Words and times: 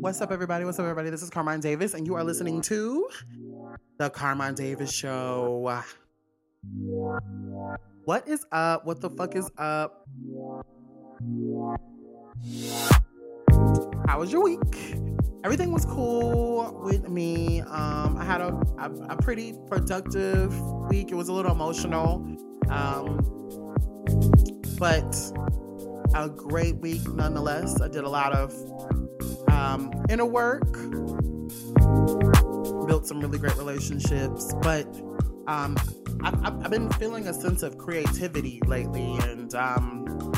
What's 0.00 0.20
up, 0.20 0.32
everybody? 0.32 0.64
What's 0.64 0.78
up, 0.78 0.84
everybody? 0.84 1.10
This 1.10 1.22
is 1.22 1.30
Carmine 1.30 1.60
Davis, 1.60 1.94
and 1.94 2.06
you 2.06 2.14
are 2.16 2.24
listening 2.24 2.60
to 2.62 3.08
The 3.98 4.10
Carmine 4.10 4.54
Davis 4.54 4.92
Show. 4.92 5.72
What 8.04 8.28
is 8.28 8.44
up? 8.50 8.84
What 8.84 9.00
the 9.00 9.10
fuck 9.10 9.36
is 9.36 9.48
up? 9.58 10.08
How 14.08 14.18
was 14.18 14.32
your 14.32 14.42
week? 14.42 14.96
Everything 15.44 15.72
was 15.72 15.84
cool 15.84 16.80
with 16.84 17.08
me. 17.08 17.60
Um, 17.62 18.16
I 18.16 18.24
had 18.24 18.40
a, 18.40 18.60
a, 18.78 18.90
a, 19.10 19.16
pretty 19.16 19.54
productive 19.66 20.58
week. 20.88 21.10
It 21.10 21.14
was 21.14 21.28
a 21.28 21.32
little 21.32 21.50
emotional, 21.52 22.24
um, 22.70 23.41
but 24.78 25.14
a 26.14 26.28
great 26.28 26.76
week 26.76 27.06
nonetheless. 27.08 27.80
I 27.80 27.88
did 27.88 28.04
a 28.04 28.08
lot 28.08 28.32
of 28.32 28.52
um, 29.50 29.92
inner 30.08 30.26
work, 30.26 30.72
built 32.86 33.06
some 33.06 33.20
really 33.20 33.38
great 33.38 33.56
relationships, 33.56 34.54
but 34.62 34.86
um, 35.46 35.76
I've, 36.22 36.64
I've, 36.64 36.70
been 36.70 36.90
feeling 36.90 37.26
a 37.28 37.34
sense 37.34 37.62
of 37.62 37.78
creativity 37.78 38.60
lately, 38.66 39.16
and 39.22 39.54
um, 39.54 40.32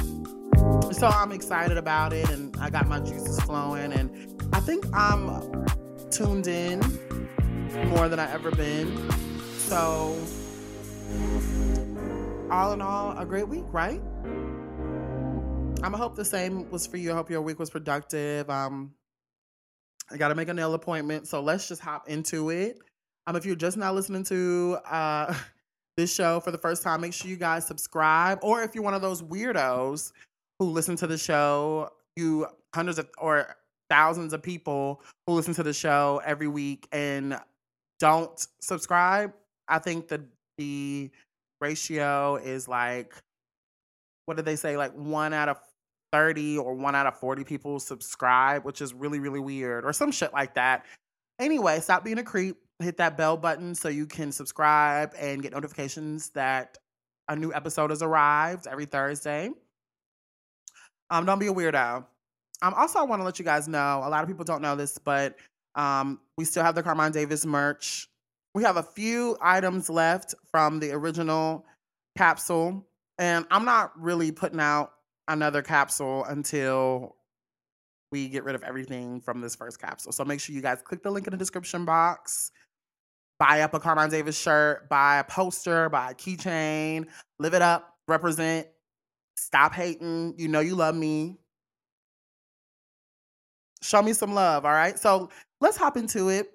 so 0.93 1.09
I'm 1.09 1.33
excited 1.33 1.77
about 1.77 2.13
it, 2.13 2.29
and 2.31 2.57
I 2.59 2.71
got 2.71 2.89
my 2.89 3.01
juices 3.01 3.41
flowing, 3.41 3.93
and 3.93 4.11
I 4.53 4.61
think 4.61 4.85
I'm 4.95 5.67
tuned 6.11 6.47
in 6.47 6.81
more 7.89 8.09
than 8.09 8.19
I 8.19 8.31
ever 8.33 8.51
been. 8.51 9.11
So, 9.59 10.17
all 12.51 12.73
in 12.73 12.83
all, 12.83 13.17
a 13.19 13.25
great 13.25 13.49
week, 13.49 13.65
right? 13.73 14.01
I'm 15.85 15.93
gonna 15.93 15.97
hope 15.97 16.17
the 16.17 16.25
same 16.25 16.71
was 16.71 16.87
for 16.87 16.97
you. 16.97 17.13
I 17.13 17.15
hope 17.15 17.31
your 17.31 17.43
week 17.43 17.59
was 17.59 17.71
productive. 17.71 18.49
Um, 18.49 18.95
I 20.11 20.17
got 20.17 20.29
to 20.29 20.35
make 20.35 20.49
a 20.49 20.55
nail 20.55 20.75
appointment, 20.75 21.27
so 21.27 21.41
let's 21.41 21.69
just 21.69 21.81
hop 21.81 22.09
into 22.09 22.51
it. 22.51 22.79
Um, 23.27 23.37
if 23.37 23.47
you're 23.47 23.57
just 23.57 23.77
now 23.77 23.93
listening 23.93 24.25
to 24.25 24.79
uh 24.87 25.35
this 25.97 26.15
show 26.15 26.41
for 26.41 26.51
the 26.51 26.59
first 26.59 26.83
time, 26.83 27.01
make 27.01 27.13
sure 27.13 27.31
you 27.31 27.37
guys 27.37 27.67
subscribe. 27.67 28.39
Or 28.43 28.63
if 28.63 28.75
you're 28.75 28.85
one 28.85 28.95
of 28.95 29.03
those 29.03 29.23
weirdos 29.23 30.13
who 30.59 30.67
listen 30.67 30.97
to 30.97 31.07
the 31.07 31.19
show, 31.19 31.91
you 32.17 32.47
hundreds 32.75 32.99
of 32.99 33.09
or 33.19 33.57
thousands 33.89 34.33
of 34.33 34.43
people 34.43 35.03
who 35.27 35.35
listen 35.35 35.55
to 35.55 35.63
the 35.63 35.73
show 35.73 36.21
every 36.25 36.49
week 36.49 36.89
and 36.93 37.39
don't 38.01 38.47
subscribe. 38.61 39.33
I 39.69 39.79
think 39.79 40.09
the 40.09 40.25
the 40.59 41.11
ratio 41.61 42.37
is 42.37 42.69
like 42.69 43.15
what 44.27 44.37
did 44.37 44.47
they 44.47 44.57
say? 44.57 44.77
Like 44.77 44.93
one 44.93 45.33
out 45.33 45.49
of 45.49 45.59
30 46.13 46.59
or 46.59 46.75
one 46.75 46.95
out 46.95 47.07
of 47.07 47.19
40 47.19 47.45
people 47.45 47.81
subscribe, 47.81 48.65
which 48.65 48.81
is 48.81 48.95
really, 48.95 49.19
really 49.19 49.41
weird, 49.41 49.85
or 49.85 49.93
some 49.93 50.13
shit 50.13 50.33
like 50.33 50.55
that. 50.55 50.87
Anyway, 51.39 51.81
stop 51.81 52.05
being 52.05 52.19
a 52.19 52.23
creep. 52.23 52.57
Hit 52.81 52.97
that 52.97 53.17
bell 53.17 53.37
button 53.37 53.75
so 53.75 53.89
you 53.89 54.05
can 54.05 54.33
subscribe 54.33 55.13
and 55.19 55.43
get 55.43 55.53
notifications 55.53 56.31
that 56.31 56.77
a 57.29 57.37
new 57.37 57.53
episode 57.53 57.91
has 57.91 58.03
arrived 58.03 58.67
every 58.67 58.85
Thursday. 58.85 59.51
Um, 61.11 61.25
don't 61.25 61.39
be 61.39 61.47
a 61.47 61.53
weirdo. 61.53 62.05
Um, 62.63 62.75
also, 62.75 62.99
I 62.99 63.03
want 63.03 63.21
to 63.21 63.25
let 63.25 63.39
you 63.39 63.45
guys 63.45 63.69
know 63.69 64.03
a 64.05 64.09
lot 64.09 64.23
of 64.23 64.29
people 64.29 64.45
don't 64.45 64.61
know 64.61 64.75
this, 64.75 64.99
but 64.99 65.37
um, 65.77 66.21
we 66.37 66.45
still 66.45 66.65
have 66.65 66.75
the 66.75 66.83
Carmine 66.83 67.13
Davis 67.13 67.47
merch. 67.47 68.09
We 68.55 68.63
have 68.63 68.77
a 68.77 68.83
few 68.83 69.37
items 69.41 69.91
left 69.91 70.35
from 70.51 70.79
the 70.79 70.93
original 70.93 71.67
capsule, 72.17 72.87
and 73.19 73.47
I'm 73.51 73.65
not 73.65 73.93
really 74.01 74.31
putting 74.31 74.61
out 74.61 74.93
another 75.27 75.61
capsule 75.61 76.25
until 76.25 77.17
we 78.13 78.29
get 78.29 78.45
rid 78.45 78.55
of 78.55 78.63
everything 78.63 79.21
from 79.21 79.41
this 79.41 79.57
first 79.57 79.81
capsule. 79.81 80.13
So 80.13 80.25
make 80.25 80.39
sure 80.39 80.55
you 80.55 80.63
guys 80.63 80.83
click 80.83 81.03
the 81.03 81.11
link 81.11 81.27
in 81.27 81.33
the 81.33 81.37
description 81.37 81.85
box. 81.85 82.53
Buy 83.41 83.63
up 83.63 83.75
a 83.75 83.81
Carmine 83.81 84.11
Davis 84.11 84.39
shirt, 84.39 84.89
buy 84.89 85.19
a 85.19 85.25
poster, 85.25 85.89
buy 85.89 86.13
a 86.13 86.15
keychain, 86.15 87.07
live 87.41 87.55
it 87.55 87.63
up, 87.63 87.97
represent, 88.07 88.69
stop 89.37 89.75
hating. 89.75 90.35
You 90.39 90.47
know 90.47 90.61
you 90.61 90.77
love 90.77 90.95
me. 90.95 91.39
Show 93.83 94.01
me 94.01 94.13
some 94.13 94.33
love, 94.33 94.65
all 94.65 94.73
right? 94.73 94.97
So 94.97 95.31
let's 95.61 95.77
hop 95.77 95.97
into 95.97 96.29
it. 96.29 96.51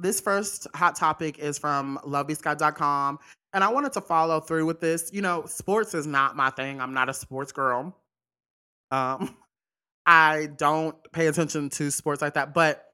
This 0.00 0.20
first 0.20 0.66
hot 0.74 0.96
topic 0.96 1.38
is 1.38 1.58
from 1.58 1.98
lovebscott.com. 2.04 3.18
And 3.52 3.64
I 3.64 3.68
wanted 3.68 3.92
to 3.94 4.00
follow 4.00 4.40
through 4.40 4.66
with 4.66 4.80
this. 4.80 5.10
You 5.12 5.22
know, 5.22 5.46
sports 5.46 5.94
is 5.94 6.06
not 6.06 6.36
my 6.36 6.50
thing. 6.50 6.80
I'm 6.80 6.92
not 6.92 7.08
a 7.08 7.14
sports 7.14 7.52
girl. 7.52 7.96
Um, 8.90 9.36
I 10.06 10.48
don't 10.56 10.96
pay 11.12 11.26
attention 11.26 11.68
to 11.70 11.90
sports 11.90 12.22
like 12.22 12.34
that, 12.34 12.54
but 12.54 12.86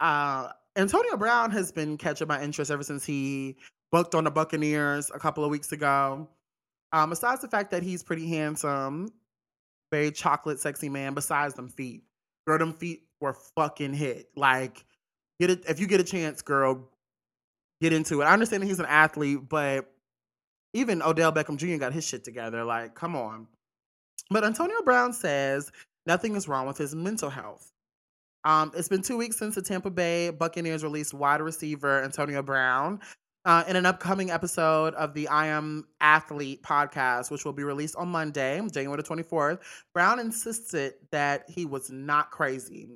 uh, 0.00 0.48
Antonio 0.76 1.16
Brown 1.16 1.52
has 1.52 1.70
been 1.70 1.96
catching 1.96 2.26
my 2.26 2.42
interest 2.42 2.72
ever 2.72 2.82
since 2.82 3.04
he 3.04 3.56
booked 3.92 4.16
on 4.16 4.24
the 4.24 4.32
Buccaneers 4.32 5.10
a 5.14 5.18
couple 5.18 5.44
of 5.44 5.50
weeks 5.50 5.70
ago. 5.70 6.28
Um, 6.92 7.10
besides 7.10 7.40
the 7.40 7.48
fact 7.48 7.70
that 7.70 7.82
he's 7.82 8.02
pretty 8.02 8.28
handsome, 8.28 9.12
very 9.92 10.10
chocolate, 10.10 10.60
sexy 10.60 10.88
man. 10.88 11.14
Besides 11.14 11.54
them 11.54 11.68
feet, 11.68 12.02
girl, 12.46 12.58
them 12.58 12.72
feet 12.72 13.02
were 13.20 13.34
fucking 13.56 13.94
hit. 13.94 14.28
Like, 14.36 14.84
get 15.40 15.50
it 15.50 15.64
if 15.68 15.80
you 15.80 15.86
get 15.86 16.00
a 16.00 16.04
chance, 16.04 16.42
girl, 16.42 16.88
get 17.80 17.92
into 17.92 18.20
it. 18.22 18.24
I 18.24 18.32
understand 18.32 18.64
he's 18.64 18.80
an 18.80 18.86
athlete, 18.86 19.48
but 19.48 19.90
even 20.74 21.02
Odell 21.02 21.32
Beckham 21.32 21.56
Jr. 21.56 21.76
got 21.76 21.92
his 21.92 22.06
shit 22.06 22.24
together. 22.24 22.64
Like, 22.64 22.94
come 22.94 23.16
on. 23.16 23.46
But 24.30 24.44
Antonio 24.44 24.82
Brown 24.82 25.12
says 25.12 25.70
nothing 26.06 26.36
is 26.36 26.48
wrong 26.48 26.66
with 26.66 26.78
his 26.78 26.94
mental 26.94 27.30
health. 27.30 27.72
Um, 28.44 28.70
it's 28.76 28.88
been 28.88 29.02
two 29.02 29.16
weeks 29.16 29.36
since 29.38 29.56
the 29.56 29.62
Tampa 29.62 29.90
Bay 29.90 30.30
Buccaneers 30.30 30.84
released 30.84 31.14
wide 31.14 31.40
receiver 31.40 32.02
Antonio 32.02 32.42
Brown. 32.42 33.00
Uh, 33.44 33.62
in 33.68 33.76
an 33.76 33.86
upcoming 33.86 34.32
episode 34.32 34.92
of 34.94 35.14
the 35.14 35.28
I 35.28 35.46
Am 35.46 35.86
Athlete 36.00 36.64
podcast, 36.64 37.30
which 37.30 37.44
will 37.44 37.52
be 37.52 37.62
released 37.62 37.94
on 37.94 38.08
Monday, 38.08 38.60
January 38.72 39.00
the 39.00 39.08
24th, 39.08 39.60
Brown 39.94 40.18
insisted 40.18 40.94
that 41.12 41.44
he 41.48 41.64
was 41.64 41.88
not 41.88 42.32
crazy. 42.32 42.88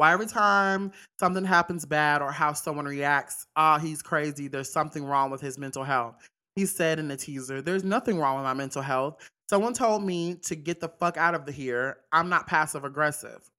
Why 0.00 0.14
every 0.14 0.28
time 0.28 0.92
something 1.18 1.44
happens 1.44 1.84
bad 1.84 2.22
or 2.22 2.32
how 2.32 2.54
someone 2.54 2.86
reacts, 2.86 3.46
ah, 3.54 3.76
oh, 3.76 3.78
he's 3.78 4.00
crazy, 4.00 4.48
there's 4.48 4.72
something 4.72 5.04
wrong 5.04 5.30
with 5.30 5.42
his 5.42 5.58
mental 5.58 5.84
health. 5.84 6.26
He 6.56 6.64
said 6.64 6.98
in 6.98 7.06
the 7.06 7.18
teaser, 7.18 7.60
There's 7.60 7.84
nothing 7.84 8.18
wrong 8.18 8.36
with 8.36 8.44
my 8.44 8.54
mental 8.54 8.80
health. 8.80 9.18
Someone 9.50 9.74
told 9.74 10.02
me 10.02 10.36
to 10.46 10.54
get 10.54 10.80
the 10.80 10.88
fuck 10.88 11.18
out 11.18 11.34
of 11.34 11.44
the 11.44 11.52
here. 11.52 11.98
I'm 12.12 12.30
not 12.30 12.46
passive 12.46 12.86
aggressive. 12.86 13.50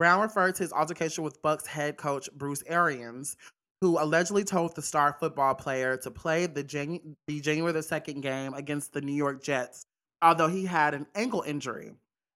Brown 0.00 0.20
referred 0.20 0.56
to 0.56 0.64
his 0.64 0.72
altercation 0.72 1.22
with 1.22 1.40
Bucs 1.42 1.68
head 1.68 1.96
coach 1.96 2.28
Bruce 2.32 2.64
Arians, 2.66 3.36
who 3.82 4.02
allegedly 4.02 4.42
told 4.42 4.74
the 4.74 4.82
star 4.82 5.16
football 5.20 5.54
player 5.54 5.96
to 5.98 6.10
play 6.10 6.46
the, 6.46 6.64
Janu- 6.64 7.14
the 7.28 7.40
January 7.40 7.72
the 7.72 7.78
2nd 7.78 8.20
game 8.20 8.52
against 8.54 8.92
the 8.94 9.00
New 9.00 9.14
York 9.14 9.44
Jets, 9.44 9.86
although 10.22 10.48
he 10.48 10.64
had 10.64 10.92
an 10.92 11.06
ankle 11.14 11.44
injury. 11.46 11.92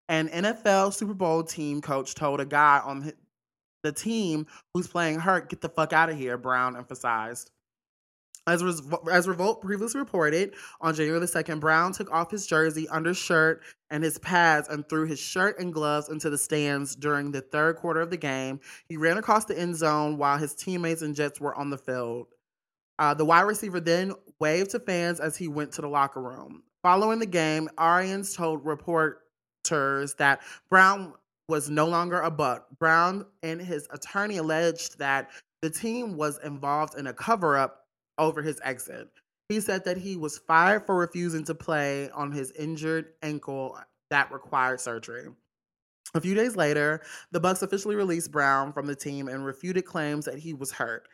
An 0.08 0.28
NFL 0.28 0.92
Super 0.94 1.14
Bowl 1.14 1.42
team 1.42 1.80
coach 1.80 2.14
told 2.14 2.40
a 2.40 2.44
guy 2.44 2.80
on 2.84 3.12
the 3.82 3.92
team 3.92 4.46
who's 4.74 4.86
playing 4.86 5.18
hurt, 5.18 5.48
get 5.48 5.60
the 5.60 5.68
fuck 5.68 5.92
out 5.92 6.10
of 6.10 6.16
here, 6.16 6.36
Brown 6.36 6.76
emphasized. 6.76 7.50
As, 8.48 8.62
as 9.10 9.26
Revolt 9.26 9.60
previously 9.60 9.98
reported, 9.98 10.54
on 10.80 10.94
January 10.94 11.18
the 11.18 11.26
2nd, 11.26 11.58
Brown 11.58 11.92
took 11.92 12.12
off 12.12 12.30
his 12.30 12.46
jersey, 12.46 12.88
undershirt, 12.88 13.62
and 13.90 14.04
his 14.04 14.18
pads 14.18 14.68
and 14.68 14.88
threw 14.88 15.04
his 15.04 15.18
shirt 15.18 15.58
and 15.58 15.72
gloves 15.72 16.08
into 16.08 16.30
the 16.30 16.38
stands 16.38 16.94
during 16.94 17.32
the 17.32 17.40
third 17.40 17.76
quarter 17.76 18.00
of 18.00 18.10
the 18.10 18.16
game. 18.16 18.60
He 18.88 18.96
ran 18.96 19.18
across 19.18 19.46
the 19.46 19.58
end 19.58 19.74
zone 19.74 20.16
while 20.16 20.38
his 20.38 20.54
teammates 20.54 21.02
and 21.02 21.16
Jets 21.16 21.40
were 21.40 21.56
on 21.56 21.70
the 21.70 21.78
field. 21.78 22.28
Uh, 23.00 23.14
the 23.14 23.24
wide 23.24 23.42
receiver 23.42 23.80
then 23.80 24.12
waved 24.38 24.70
to 24.70 24.78
fans 24.78 25.18
as 25.18 25.36
he 25.36 25.48
went 25.48 25.72
to 25.72 25.82
the 25.82 25.88
locker 25.88 26.22
room. 26.22 26.62
Following 26.82 27.18
the 27.18 27.26
game, 27.26 27.68
Arians 27.78 28.34
told 28.34 28.64
reporters 28.64 29.18
that 29.70 30.40
Brown 30.70 31.14
was 31.48 31.70
no 31.70 31.86
longer 31.86 32.20
a 32.20 32.30
buck. 32.30 32.66
Brown 32.78 33.24
and 33.42 33.60
his 33.60 33.86
attorney 33.90 34.38
alleged 34.38 34.98
that 34.98 35.30
the 35.62 35.70
team 35.70 36.16
was 36.16 36.38
involved 36.44 36.98
in 36.98 37.06
a 37.06 37.12
cover 37.12 37.56
up 37.56 37.86
over 38.18 38.42
his 38.42 38.60
exit. 38.64 39.08
He 39.48 39.60
said 39.60 39.84
that 39.84 39.96
he 39.96 40.16
was 40.16 40.38
fired 40.38 40.86
for 40.86 40.96
refusing 40.96 41.44
to 41.44 41.54
play 41.54 42.10
on 42.10 42.32
his 42.32 42.50
injured 42.52 43.12
ankle 43.22 43.78
that 44.10 44.32
required 44.32 44.80
surgery. 44.80 45.28
A 46.14 46.20
few 46.20 46.34
days 46.34 46.56
later, 46.56 47.02
the 47.30 47.40
Bucs 47.40 47.62
officially 47.62 47.96
released 47.96 48.32
Brown 48.32 48.72
from 48.72 48.86
the 48.86 48.96
team 48.96 49.28
and 49.28 49.44
refuted 49.44 49.84
claims 49.84 50.24
that 50.24 50.38
he 50.38 50.54
was 50.54 50.72
hurt. 50.72 51.08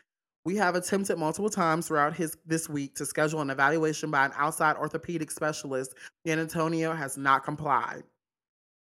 We 0.45 0.57
have 0.57 0.75
attempted 0.75 1.19
multiple 1.19 1.51
times 1.51 1.87
throughout 1.87 2.15
his 2.15 2.37
this 2.47 2.69
week 2.69 2.95
to 2.97 3.07
schedule 3.07 3.41
an 3.41 3.51
evaluation 3.51 4.11
by 4.11 4.27
an 4.27 4.33
outside 4.37 4.77
orthopedic 4.77 5.31
specialist, 5.31 5.95
Antonio 6.27 6.95
has 6.95 7.17
not 7.17 7.45
complied. 7.45 8.03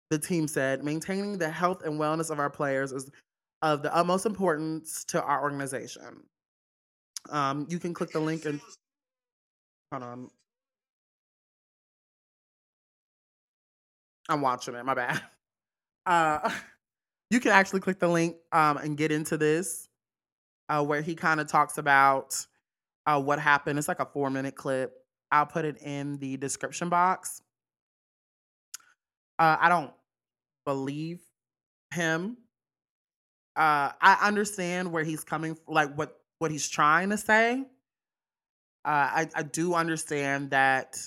The 0.09 0.19
team 0.19 0.47
said, 0.47 0.83
maintaining 0.83 1.37
the 1.37 1.49
health 1.49 1.83
and 1.83 1.99
wellness 1.99 2.31
of 2.31 2.39
our 2.39 2.49
players 2.49 2.91
is 2.91 3.09
of 3.61 3.81
the 3.81 3.93
utmost 3.95 4.25
importance 4.25 5.03
to 5.05 5.21
our 5.21 5.41
organization. 5.41 6.23
Um, 7.29 7.67
you 7.69 7.79
can 7.79 7.93
click 7.93 8.11
the 8.11 8.19
link 8.19 8.45
and 8.45 8.61
hold 9.91 10.03
on. 10.03 10.29
I'm 14.29 14.41
watching 14.41 14.75
it. 14.75 14.85
My 14.85 14.93
bad. 14.93 15.21
Uh, 16.05 16.49
you 17.29 17.41
can 17.41 17.51
actually 17.51 17.81
click 17.81 17.99
the 17.99 18.07
link 18.07 18.37
um, 18.53 18.77
and 18.77 18.95
get 18.95 19.11
into 19.11 19.35
this, 19.35 19.89
uh, 20.69 20.81
where 20.81 21.01
he 21.01 21.15
kind 21.15 21.41
of 21.41 21.47
talks 21.47 21.77
about 21.77 22.47
uh, 23.05 23.19
what 23.21 23.39
happened. 23.39 23.77
It's 23.77 23.89
like 23.89 23.99
a 23.99 24.05
four 24.05 24.29
minute 24.29 24.55
clip. 24.55 24.93
I'll 25.33 25.45
put 25.45 25.65
it 25.65 25.81
in 25.81 26.17
the 26.19 26.37
description 26.37 26.87
box. 26.87 27.41
Uh, 29.37 29.57
I 29.59 29.67
don't 29.67 29.91
believe 30.67 31.21
him. 31.93 32.35
Uh, 33.55 33.89
I 34.01 34.17
understand 34.21 34.91
where 34.91 35.05
he's 35.05 35.23
coming, 35.23 35.57
like 35.65 35.97
what 35.97 36.19
what 36.39 36.51
he's 36.51 36.67
trying 36.67 37.09
to 37.11 37.17
say. 37.17 37.61
Uh, 38.83 38.85
I 38.85 39.29
I 39.33 39.43
do 39.43 39.73
understand 39.73 40.51
that 40.51 40.99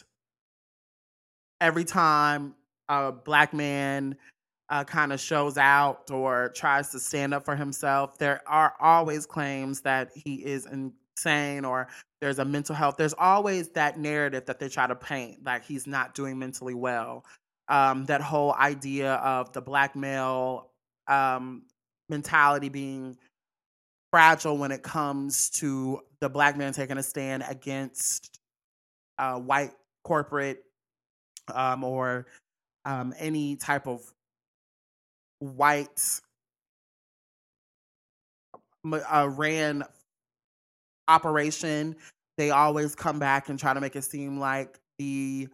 every 1.61 1.85
time 1.85 2.55
a 2.89 3.12
black 3.12 3.53
man 3.53 4.17
uh, 4.71 4.85
kind 4.85 5.12
of 5.12 5.21
shows 5.21 5.59
out 5.59 6.11
or 6.11 6.51
tries 6.56 6.89
to 6.93 6.99
stand 6.99 7.35
up 7.35 7.45
for 7.45 7.55
himself, 7.55 8.17
there 8.17 8.41
are 8.47 8.73
always 8.81 9.27
claims 9.27 9.83
that 9.83 10.11
he 10.15 10.37
is 10.37 10.67
insane 10.67 11.67
or 11.67 11.89
there's 12.23 12.39
a 12.39 12.45
mental 12.47 12.75
health. 12.75 12.97
There's 12.97 13.15
always 13.19 13.69
that 13.71 13.99
narrative 13.99 14.47
that 14.47 14.59
they 14.59 14.71
try 14.71 14.87
to 14.87 14.97
paint, 14.97 15.45
like 15.45 15.65
he's 15.67 15.87
not 15.87 16.15
doing 16.15 16.39
mentally 16.39 16.75
well. 16.75 17.27
Um, 17.70 18.05
that 18.06 18.20
whole 18.20 18.52
idea 18.52 19.14
of 19.14 19.52
the 19.52 19.62
black 19.62 19.94
male 19.94 20.70
um, 21.06 21.62
mentality 22.08 22.69
being 22.69 23.17
fragile 24.11 24.58
when 24.58 24.72
it 24.72 24.82
comes 24.82 25.50
to 25.50 26.00
the 26.20 26.28
black 26.28 26.56
man 26.56 26.72
taking 26.72 26.99
a 26.99 27.02
stand 27.02 27.44
against 27.49 28.40
uh, 29.19 29.38
white 29.38 29.70
corporate 30.05 30.64
um, 31.55 31.84
or 31.84 32.26
um, 32.84 33.14
any 33.19 33.56
type 33.56 33.87
of 33.87 34.02
white 35.38 36.20
uh, 38.84 39.28
ran 39.31 39.84
operation, 41.08 41.96
they 42.37 42.50
always 42.50 42.94
come 42.94 43.19
back 43.19 43.49
and 43.49 43.58
try 43.58 43.75
to 43.75 43.81
make 43.81 43.96
it 43.96 44.02
seem 44.02 44.38
like 44.38 44.78
the 44.99 45.49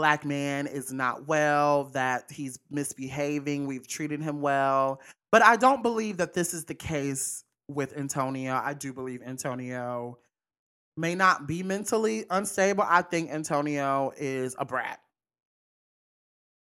black 0.00 0.24
man 0.24 0.66
is 0.66 0.94
not 0.94 1.28
well, 1.28 1.84
that 1.92 2.24
he's 2.30 2.58
misbehaving, 2.70 3.66
we've 3.66 3.86
treated 3.86 4.22
him 4.22 4.40
well. 4.40 4.98
But 5.30 5.42
I 5.42 5.56
don't 5.56 5.82
believe 5.82 6.16
that 6.16 6.32
this 6.32 6.54
is 6.54 6.64
the 6.64 6.74
case 6.74 7.44
with 7.68 7.94
Antonio. 7.98 8.54
I 8.54 8.72
do 8.72 8.94
believe 8.94 9.20
Antonio 9.22 10.16
may 10.96 11.14
not 11.14 11.46
be 11.46 11.62
mentally 11.62 12.24
unstable. 12.30 12.82
I 12.88 13.02
think 13.02 13.30
Antonio 13.30 14.10
is 14.16 14.56
a 14.58 14.64
brat. 14.64 15.00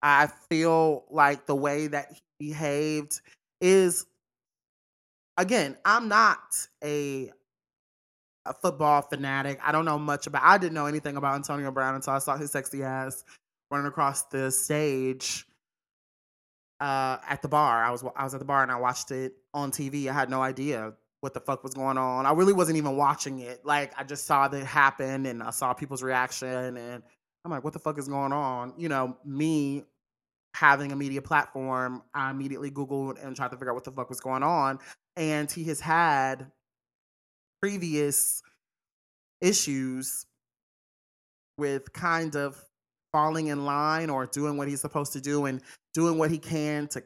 I 0.02 0.26
feel 0.48 1.04
like 1.08 1.46
the 1.46 1.54
way 1.54 1.86
that 1.86 2.08
he 2.10 2.48
behaved 2.48 3.20
is 3.60 4.06
again, 5.36 5.76
I'm 5.84 6.08
not 6.08 6.66
a 6.82 7.30
a 8.46 8.54
football 8.54 9.02
fanatic. 9.02 9.58
I 9.62 9.72
don't 9.72 9.84
know 9.84 9.98
much 9.98 10.26
about 10.26 10.42
I 10.42 10.58
didn't 10.58 10.75
know 10.75 10.87
anything 10.87 11.16
about 11.16 11.34
Antonio 11.34 11.70
Brown 11.70 11.94
until 11.94 12.14
I 12.14 12.19
saw 12.19 12.37
his 12.37 12.50
sexy 12.50 12.82
ass 12.82 13.25
running 13.70 13.87
across 13.87 14.22
the 14.25 14.50
stage 14.50 15.46
uh, 16.81 17.19
at 17.28 17.42
the 17.42 17.48
bar. 17.48 17.84
I 17.84 17.90
was 17.90 18.04
I 18.16 18.25
was 18.25 18.34
at 18.34 18.40
the 18.40 18.46
bar 18.46 18.62
and 18.62 18.72
I 18.72 18.76
watched 18.76 19.10
it 19.10 19.34
on 19.52 19.70
TV. 19.70 20.08
I 20.08 20.12
had 20.12 20.31
no 20.31 20.42
idea 20.42 20.94
what 21.20 21.34
the 21.34 21.40
fuck 21.40 21.62
was 21.62 21.75
going 21.75 21.98
on. 21.98 22.25
I 22.25 22.32
really 22.32 22.54
wasn't 22.54 22.78
even 22.78 22.96
watching 22.96 23.40
it. 23.40 23.64
Like 23.64 23.92
I 23.98 24.04
just 24.04 24.26
saw 24.26 24.48
that 24.48 24.64
happen 24.64 25.26
and 25.26 25.42
I 25.42 25.50
saw 25.50 25.75
people's 25.75 26.02
reaction 26.02 26.76
and 26.76 27.02
I'm 27.44 27.50
like, 27.50 27.62
what 27.62 27.75
the 27.75 27.78
fuck 27.78 27.98
is 27.98 28.08
going 28.08 28.32
on? 28.32 28.72
You 28.78 28.88
know, 28.88 29.16
me 29.25 29.84
having 30.54 30.92
a 30.92 30.96
media 30.96 31.22
platform, 31.22 32.02
I 32.14 32.31
immediately 32.31 32.70
Googled 32.70 33.25
and 33.25 33.37
tried 33.37 33.50
to 33.50 33.56
figure 33.56 33.70
out 33.70 33.75
what 33.75 33.84
the 33.84 33.92
fuck 33.92 34.08
was 34.08 34.20
going 34.20 34.42
on. 34.42 34.78
And 35.16 35.50
he 35.50 35.64
has 35.64 35.81
had 35.81 36.50
previous 37.60 38.42
issues 39.40 40.26
with 41.58 41.92
kind 41.92 42.36
of 42.36 42.62
falling 43.12 43.48
in 43.48 43.64
line 43.64 44.08
or 44.10 44.26
doing 44.26 44.56
what 44.56 44.68
he's 44.68 44.80
supposed 44.80 45.12
to 45.12 45.20
do 45.20 45.46
and 45.46 45.60
doing 45.94 46.18
what 46.18 46.30
he 46.30 46.38
can 46.38 46.86
to 46.88 47.02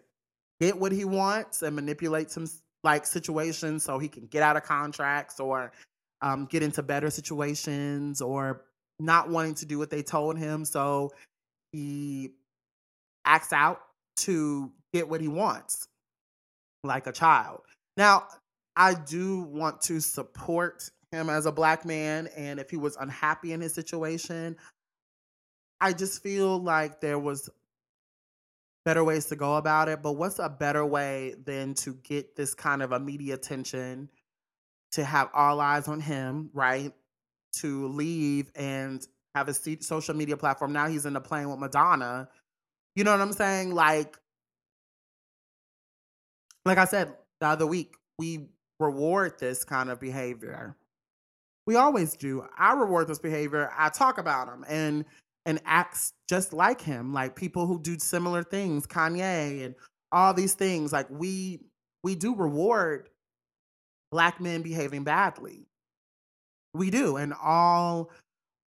get 0.60 0.78
what 0.78 0.92
he 0.92 1.04
wants 1.04 1.62
and 1.62 1.74
manipulate 1.74 2.30
some 2.30 2.48
like 2.82 3.06
situations 3.06 3.82
so 3.82 3.98
he 3.98 4.08
can 4.08 4.26
get 4.26 4.42
out 4.42 4.56
of 4.56 4.62
contracts 4.62 5.40
or 5.40 5.72
um, 6.22 6.46
get 6.46 6.62
into 6.62 6.82
better 6.82 7.10
situations 7.10 8.20
or 8.20 8.64
not 9.00 9.28
wanting 9.28 9.54
to 9.54 9.66
do 9.66 9.78
what 9.78 9.90
they 9.90 10.02
told 10.02 10.38
him 10.38 10.64
so 10.64 11.10
he 11.72 12.30
acts 13.24 13.52
out 13.52 13.80
to 14.16 14.70
get 14.92 15.08
what 15.08 15.20
he 15.20 15.28
wants 15.28 15.88
like 16.84 17.06
a 17.06 17.12
child. 17.12 17.62
Now 17.96 18.28
i 18.76 18.94
do 18.94 19.40
want 19.42 19.80
to 19.80 20.00
support 20.00 20.90
him 21.12 21.30
as 21.30 21.46
a 21.46 21.52
black 21.52 21.84
man 21.84 22.28
and 22.36 22.58
if 22.58 22.70
he 22.70 22.76
was 22.76 22.96
unhappy 22.96 23.52
in 23.52 23.60
his 23.60 23.74
situation 23.74 24.56
I 25.84 25.92
just 25.92 26.22
feel 26.22 26.58
like 26.58 27.02
there 27.02 27.18
was 27.18 27.50
better 28.84 29.04
ways 29.04 29.26
to 29.26 29.36
go 29.36 29.56
about 29.56 29.88
it. 29.88 30.02
But 30.02 30.12
what's 30.12 30.38
a 30.38 30.48
better 30.48 30.84
way 30.84 31.34
than 31.44 31.74
to 31.74 31.94
get 31.94 32.36
this 32.36 32.54
kind 32.54 32.82
of 32.82 32.92
a 32.92 32.98
media 32.98 33.34
attention, 33.34 34.08
to 34.92 35.04
have 35.04 35.28
all 35.34 35.60
eyes 35.60 35.88
on 35.88 36.00
him, 36.00 36.50
right? 36.54 36.92
To 37.56 37.88
leave 37.88 38.50
and 38.54 39.06
have 39.34 39.48
a 39.48 39.54
social 39.54 40.14
media 40.14 40.38
platform. 40.38 40.72
Now 40.72 40.88
he's 40.88 41.04
in 41.04 41.12
the 41.12 41.20
plane 41.20 41.50
with 41.50 41.58
Madonna. 41.58 42.28
You 42.94 43.04
know 43.04 43.10
what 43.10 43.20
I'm 43.20 43.32
saying? 43.32 43.74
Like, 43.74 44.16
like 46.64 46.78
I 46.78 46.84
said 46.84 47.12
the 47.40 47.46
other 47.46 47.66
week, 47.66 47.96
we 48.18 48.48
reward 48.80 49.38
this 49.38 49.64
kind 49.64 49.90
of 49.90 50.00
behavior. 50.00 50.76
We 51.66 51.76
always 51.76 52.16
do. 52.16 52.46
I 52.58 52.74
reward 52.74 53.08
this 53.08 53.18
behavior. 53.18 53.70
I 53.76 53.88
talk 53.88 54.18
about 54.18 54.48
him 54.48 54.64
And 54.68 55.04
and 55.46 55.60
acts 55.66 56.14
just 56.28 56.52
like 56.52 56.80
him, 56.80 57.12
like 57.12 57.36
people 57.36 57.66
who 57.66 57.78
do 57.78 57.98
similar 57.98 58.42
things, 58.42 58.86
Kanye 58.86 59.64
and 59.64 59.74
all 60.10 60.32
these 60.32 60.54
things. 60.54 60.92
Like 60.92 61.08
we 61.10 61.60
we 62.02 62.14
do 62.14 62.34
reward 62.34 63.08
black 64.10 64.40
men 64.40 64.62
behaving 64.62 65.04
badly. 65.04 65.66
We 66.74 66.90
do, 66.90 67.16
and 67.16 67.34
all 67.42 68.10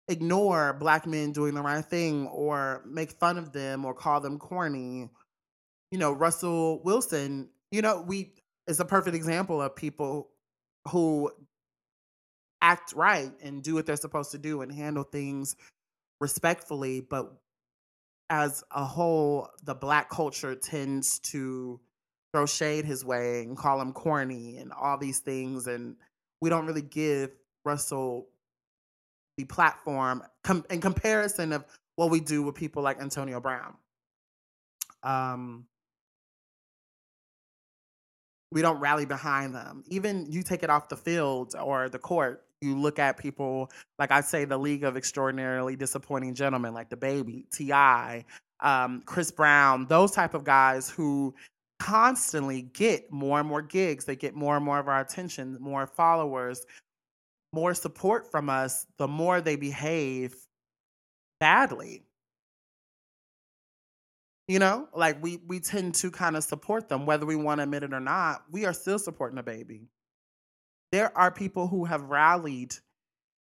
ignore 0.07 0.73
black 0.73 1.05
men 1.05 1.31
doing 1.31 1.53
the 1.53 1.61
right 1.61 1.83
thing 1.83 2.27
or 2.27 2.83
make 2.85 3.11
fun 3.11 3.37
of 3.37 3.51
them 3.51 3.85
or 3.85 3.93
call 3.93 4.21
them 4.21 4.39
corny. 4.39 5.09
You 5.91 5.97
know, 5.97 6.11
Russell 6.11 6.81
Wilson, 6.83 7.49
you 7.71 7.81
know, 7.81 8.03
we 8.05 8.33
is 8.67 8.79
a 8.79 8.85
perfect 8.85 9.15
example 9.15 9.61
of 9.61 9.75
people 9.75 10.29
who 10.89 11.31
act 12.61 12.93
right 12.93 13.31
and 13.41 13.63
do 13.63 13.75
what 13.75 13.85
they're 13.85 13.95
supposed 13.95 14.31
to 14.31 14.37
do 14.37 14.61
and 14.61 14.71
handle 14.71 15.03
things 15.03 15.55
respectfully, 16.19 17.01
but 17.01 17.31
as 18.29 18.63
a 18.71 18.83
whole, 18.83 19.49
the 19.63 19.75
black 19.75 20.09
culture 20.09 20.55
tends 20.55 21.19
to 21.19 21.79
throw 22.33 22.45
shade 22.45 22.85
his 22.85 23.05
way 23.05 23.41
and 23.43 23.57
call 23.57 23.79
him 23.79 23.93
corny 23.93 24.57
and 24.57 24.73
all 24.73 24.97
these 24.97 25.19
things. 25.19 25.67
And 25.67 25.95
we 26.41 26.49
don't 26.49 26.65
really 26.65 26.81
give 26.81 27.31
Russell 27.63 28.27
the 29.37 29.45
platform 29.45 30.23
com- 30.43 30.65
in 30.69 30.81
comparison 30.81 31.53
of 31.53 31.63
what 31.95 32.09
we 32.09 32.19
do 32.19 32.43
with 32.43 32.55
people 32.55 32.83
like 32.83 32.99
Antonio 32.99 33.39
Brown. 33.39 33.75
Um, 35.03 35.67
we 38.51 38.61
don't 38.61 38.79
rally 38.79 39.05
behind 39.05 39.53
them. 39.53 39.83
Even 39.87 40.25
you 40.31 40.43
take 40.43 40.63
it 40.63 40.69
off 40.69 40.89
the 40.89 40.97
field 40.97 41.55
or 41.61 41.89
the 41.89 41.99
court, 41.99 42.43
you 42.61 42.77
look 42.77 42.97
at 42.99 43.17
people 43.17 43.69
like 43.99 44.11
I 44.11 44.21
say, 44.21 44.45
the 44.45 44.57
League 44.57 44.83
of 44.83 44.97
Extraordinarily 44.97 45.75
Disappointing 45.75 46.33
Gentlemen, 46.33 46.73
like 46.73 46.89
DaBaby, 46.89 47.49
T.I., 47.51 48.25
um, 48.59 49.03
Chris 49.05 49.31
Brown, 49.31 49.85
those 49.87 50.11
type 50.11 50.33
of 50.33 50.43
guys 50.43 50.89
who 50.89 51.35
constantly 51.79 52.63
get 52.63 53.11
more 53.11 53.39
and 53.39 53.47
more 53.47 53.61
gigs. 53.61 54.05
They 54.05 54.15
get 54.15 54.35
more 54.35 54.55
and 54.55 54.65
more 54.65 54.79
of 54.79 54.87
our 54.87 54.99
attention, 54.99 55.57
more 55.59 55.85
followers, 55.85 56.65
more 57.53 57.73
support 57.73 58.29
from 58.31 58.49
us. 58.49 58.87
The 58.97 59.07
more 59.07 59.41
they 59.41 59.55
behave 59.55 60.35
badly. 61.39 62.06
You 64.47 64.59
know, 64.59 64.87
like 64.95 65.21
we 65.21 65.41
we 65.47 65.59
tend 65.59 65.95
to 65.95 66.11
kind 66.11 66.37
of 66.37 66.43
support 66.43 66.87
them, 66.89 67.05
whether 67.05 67.25
we 67.25 67.35
want 67.35 67.59
to 67.59 67.63
admit 67.63 67.83
it 67.83 67.93
or 67.93 67.99
not. 67.99 68.43
We 68.51 68.65
are 68.65 68.73
still 68.73 68.99
supporting 68.99 69.37
DaBaby. 69.41 69.87
there 70.91 71.17
are 71.17 71.31
people 71.31 71.67
who 71.67 71.85
have 71.85 72.03
rallied 72.03 72.75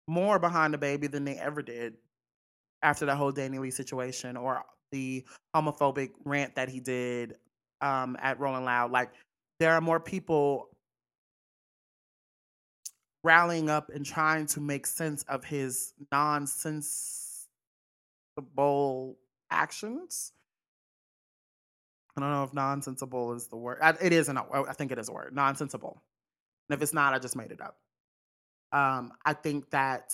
more 0.08 0.39
behind 0.39 0.74
DaBaby 0.74 1.12
than 1.12 1.25
they 1.25 1.38
ever 1.38 1.62
did 1.62 1.96
after 2.82 3.06
that 3.08 3.17
whole 3.17 3.34
DaniLeigh 3.34 3.74
situation 3.74 4.38
or 4.38 4.63
the 4.91 5.25
homophobic 5.56 6.12
rant 6.25 6.56
that 6.56 6.70
he 6.70 6.79
did 6.79 7.36
um, 7.82 8.17
at 8.22 8.39
Rolling 8.39 8.65
Loud. 8.65 8.91
Like, 8.91 9.12
there 9.60 9.74
are 9.74 9.82
more 9.82 10.00
people 10.00 10.70
rallying 13.24 13.70
up 13.70 13.89
and 13.94 14.06
trying 14.06 14.46
to 14.48 14.62
make 14.62 14.86
sense 14.86 15.24
of 15.24 15.44
his 15.44 15.94
nonsensible 16.13 17.48
actions 19.51 20.32
I 22.18 22.22
don't 22.22 22.32
know 22.32 22.44
if 22.44 22.54
nonsensible 22.54 23.34
is 23.34 23.48
the 23.48 23.58
word. 23.58 23.80
It 24.02 24.12
isn't. 24.12 24.38
I 24.38 24.74
think 24.74 24.92
it 24.92 24.98
is 24.98 25.10
a 25.10 25.14
word. 25.14 25.36
Nonsensible. 25.36 26.02
And 26.70 26.76
if 26.76 26.82
it's 26.82 26.94
not, 26.94 27.14
I 27.14 27.20
just 27.20 27.36
made 27.36 27.52
it 27.52 27.62
up. 27.62 27.78
Um, 28.72 29.12
I 29.26 29.34
think 29.34 29.70
that 29.70 30.12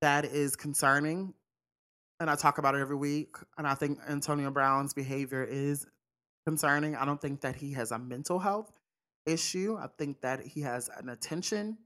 that 0.00 0.24
is 0.24 0.56
concerning. 0.56 1.34
And 2.20 2.30
I 2.30 2.36
talk 2.36 2.58
about 2.58 2.74
it 2.74 2.80
every 2.80 2.96
week. 2.96 3.36
And 3.58 3.66
I 3.66 3.74
think 3.74 3.98
Antonio 4.08 4.50
Brown's 4.50 4.94
behavior 4.94 5.44
is 5.44 5.86
concerning. 6.46 6.96
I 6.96 7.04
don't 7.04 7.20
think 7.20 7.42
that 7.42 7.56
he 7.56 7.72
has 7.72 7.90
a 7.90 7.98
mental 7.98 8.38
health 8.38 8.72
issue. 9.26 9.76
I 9.80 9.88
think 9.98 10.20
that 10.22 10.40
he 10.40 10.62
has 10.62 10.88
an 10.96 11.08
attention 11.10 11.78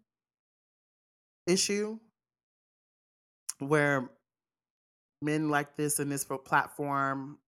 issue 1.46 1.98
where 3.58 4.10
men 5.22 5.48
like 5.50 5.76
this 5.76 5.98
in 5.98 6.08
this 6.08 6.24
platform, 6.24 7.38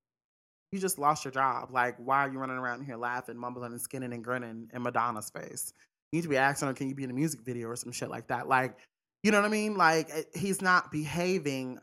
you 0.73 0.79
just 0.79 0.99
lost 0.99 1.25
your 1.25 1.33
job. 1.33 1.71
Like, 1.73 1.97
why 1.99 2.25
are 2.27 2.31
you 2.31 2.39
running 2.39 2.57
around 2.57 2.85
here 2.85 2.97
laughing, 2.97 3.37
mumbling, 3.37 3.73
and 3.73 3.81
skinning 3.81 4.13
and 4.13 4.23
grinning 4.23 4.71
in 4.73 4.83
Madonna's 4.83 5.31
face? 5.31 5.73
You 6.13 6.19
need 6.19 6.23
to 6.23 6.29
be 6.29 6.37
asking 6.37 6.69
her, 6.69 6.75
can 6.75 6.89
you 6.89 6.95
be 6.95 7.05
in 7.05 7.11
a 7.11 7.15
music 7.15 7.41
video 7.41 7.69
or 7.69 7.77
some 7.77 7.93
shit 7.93 8.11
like 8.11 8.29
that? 8.29 8.49
Like, 8.49 8.77
you 9.23 9.31
know 9.31 9.39
what 9.41 9.47
I 9.47 9.51
mean? 9.51 9.77
Like, 9.77 10.09
eh, 10.13 10.23
he's 10.35 10.63
not 10.63 10.91
behaving 10.91 11.79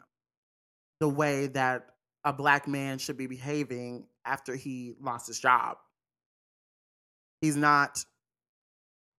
the 0.99 1.09
way 1.09 1.47
that 1.47 1.87
a 2.23 2.33
black 2.33 2.67
man 2.67 2.97
should 2.97 3.17
be 3.17 3.27
behaving 3.27 4.07
after 4.25 4.55
he 4.55 4.95
lost 4.99 5.27
his 5.27 5.39
job. 5.39 5.77
He's 7.41 7.55
not 7.55 8.03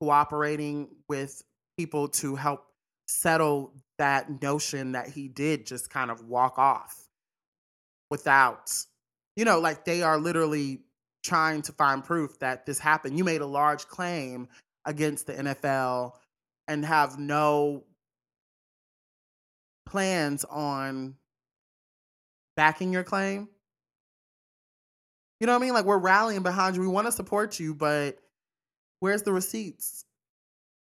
cooperating 0.00 0.88
with 1.08 1.42
people 1.76 2.08
to 2.08 2.34
help 2.36 2.64
settle 3.06 3.72
that 3.98 4.42
notion 4.42 4.92
that 4.92 5.08
he 5.08 5.28
did 5.28 5.66
just 5.66 5.90
kind 5.90 6.10
of 6.10 6.24
walk 6.24 6.58
off 6.58 6.94
without, 8.10 8.70
you 9.38 9.44
know, 9.44 9.60
like 9.60 9.84
they 9.84 10.02
are 10.02 10.18
literally 10.18 10.80
trying 11.22 11.62
to 11.62 11.70
find 11.70 12.02
proof 12.02 12.40
that 12.40 12.66
this 12.66 12.80
happened. 12.80 13.16
You 13.16 13.22
made 13.22 13.40
a 13.40 13.46
large 13.46 13.86
claim 13.86 14.48
against 14.84 15.28
the 15.28 15.34
NFL 15.34 16.14
and 16.66 16.84
have 16.84 17.20
no 17.20 17.84
plans 19.86 20.44
on 20.44 21.14
backing 22.56 22.92
your 22.92 23.04
claim. 23.04 23.48
You 25.38 25.46
know 25.46 25.52
what 25.52 25.62
I 25.62 25.66
mean? 25.66 25.72
Like 25.72 25.84
we're 25.84 25.98
rallying 25.98 26.42
behind 26.42 26.74
you. 26.74 26.82
We 26.82 26.88
want 26.88 27.06
to 27.06 27.12
support 27.12 27.60
you, 27.60 27.76
but 27.76 28.18
where's 28.98 29.22
the 29.22 29.32
receipts 29.32 30.04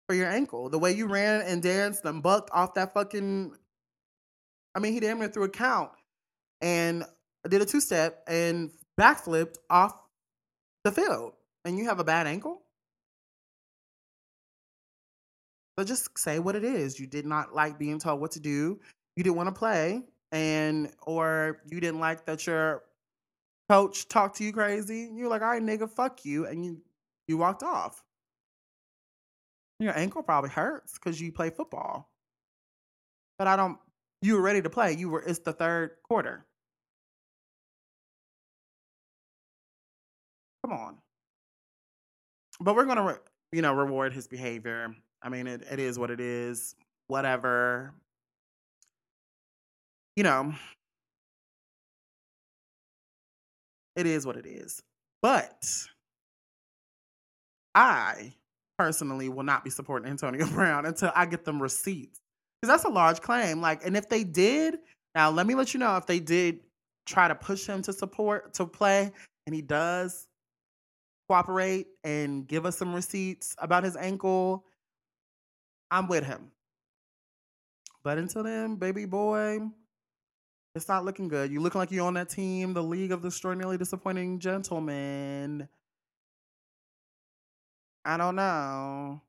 for 0.07 0.15
your 0.15 0.29
ankle? 0.29 0.69
The 0.69 0.79
way 0.79 0.93
you 0.93 1.07
ran 1.07 1.41
and 1.41 1.61
danced 1.61 2.05
and 2.05 2.23
bucked 2.23 2.51
off 2.53 2.75
that 2.75 2.93
fucking 2.93 3.51
I 4.73 4.79
mean, 4.79 4.93
he 4.93 5.01
damn 5.01 5.19
near 5.19 5.27
threw 5.27 5.43
a 5.43 5.49
count 5.49 5.91
and 6.61 7.03
did 7.47 7.61
a 7.61 7.65
two 7.65 7.81
step 7.81 8.23
and 8.27 8.71
backflipped 8.99 9.55
off 9.69 9.93
the 10.83 10.91
field. 10.91 11.33
And 11.65 11.77
you 11.77 11.85
have 11.85 11.99
a 11.99 12.03
bad 12.03 12.27
ankle? 12.27 12.61
So 15.77 15.85
just 15.85 16.17
say 16.17 16.39
what 16.39 16.55
it 16.55 16.63
is. 16.63 16.99
You 16.99 17.05
did 17.05 17.25
not 17.25 17.53
like 17.53 17.77
being 17.77 17.99
told 17.99 18.19
what 18.19 18.31
to 18.31 18.39
do. 18.39 18.79
You 19.15 19.23
didn't 19.23 19.35
want 19.35 19.47
to 19.47 19.57
play 19.57 20.03
and 20.31 20.91
or 21.05 21.61
you 21.69 21.79
didn't 21.79 21.99
like 21.99 22.25
that 22.25 22.45
your 22.47 22.83
coach 23.69 24.07
talked 24.07 24.37
to 24.37 24.43
you 24.43 24.51
crazy. 24.51 25.09
You're 25.13 25.29
like, 25.29 25.41
all 25.41 25.49
right, 25.49 25.61
nigga, 25.61 25.89
fuck 25.89 26.25
you, 26.25 26.45
and 26.45 26.65
you 26.65 26.81
you 27.27 27.37
walked 27.37 27.63
off. 27.63 28.03
Your 29.79 29.97
ankle 29.97 30.23
probably 30.23 30.49
hurts 30.49 30.93
because 30.93 31.21
you 31.21 31.31
play 31.31 31.49
football. 31.49 32.09
But 33.37 33.47
I 33.47 33.55
don't. 33.55 33.77
You 34.23 34.35
were 34.35 34.41
ready 34.41 34.61
to 34.63 34.69
play. 34.69 34.93
You 34.93 35.09
were. 35.09 35.21
It's 35.21 35.39
the 35.39 35.53
third 35.53 35.91
quarter. 36.03 36.46
Come 40.67 40.77
on. 40.77 40.97
But 42.59 42.75
we're 42.75 42.85
gonna, 42.85 43.03
re- 43.03 43.15
you 43.53 43.61
know, 43.61 43.73
reward 43.73 44.11
his 44.11 44.27
behavior. 44.27 44.93
I 45.21 45.29
mean, 45.29 45.47
it, 45.47 45.63
it 45.71 45.79
is 45.79 45.97
what 45.97 46.11
it 46.11 46.19
is. 46.19 46.75
Whatever 47.07 47.93
you 50.17 50.23
know, 50.23 50.51
it 53.95 54.07
is 54.07 54.25
what 54.25 54.35
it 54.35 54.47
is. 54.47 54.81
But 55.21 55.63
I 57.75 58.33
personally 58.79 59.29
will 59.29 59.43
not 59.43 59.63
be 59.63 59.69
supporting 59.69 60.09
Antonio 60.09 60.47
Brown 60.51 60.87
until 60.87 61.11
I 61.15 61.27
get 61.27 61.45
them 61.45 61.61
receipts. 61.61 62.19
Because 62.61 62.73
that's 62.73 62.85
a 62.85 62.93
large 62.93 63.21
claim. 63.21 63.61
Like, 63.61 63.85
and 63.85 63.95
if 63.95 64.09
they 64.09 64.23
did, 64.23 64.79
now 65.13 65.29
let 65.29 65.45
me 65.45 65.53
let 65.53 65.75
you 65.75 65.79
know 65.79 65.95
if 65.97 66.07
they 66.07 66.19
did 66.19 66.61
try 67.05 67.27
to 67.27 67.35
push 67.35 67.67
him 67.67 67.83
to 67.83 67.93
support 67.93 68.55
to 68.55 68.65
play 68.65 69.11
and 69.45 69.55
he 69.55 69.61
does 69.61 70.26
cooperate 71.27 71.87
and 72.03 72.47
give 72.47 72.65
us 72.65 72.77
some 72.77 72.93
receipts 72.93 73.55
about 73.59 73.83
his 73.83 73.95
ankle, 73.95 74.65
I'm 75.91 76.07
with 76.07 76.25
him. 76.25 76.51
But 78.03 78.17
until 78.17 78.43
then, 78.43 78.75
baby 78.75 79.05
boy, 79.05 79.59
it's 80.75 80.87
not 80.87 81.03
looking 81.03 81.27
good. 81.27 81.51
You 81.51 81.59
looking 81.59 81.79
like 81.79 81.91
you're 81.91 82.05
on 82.05 82.13
that 82.13 82.29
team, 82.29 82.73
the 82.73 82.83
League 82.83 83.11
of 83.11 83.21
the 83.21 83.27
Extraordinarily 83.27 83.77
Disappointing 83.77 84.39
Gentlemen. 84.39 85.67
I 88.05 88.15
don't 88.15 88.35
know. 88.35 89.21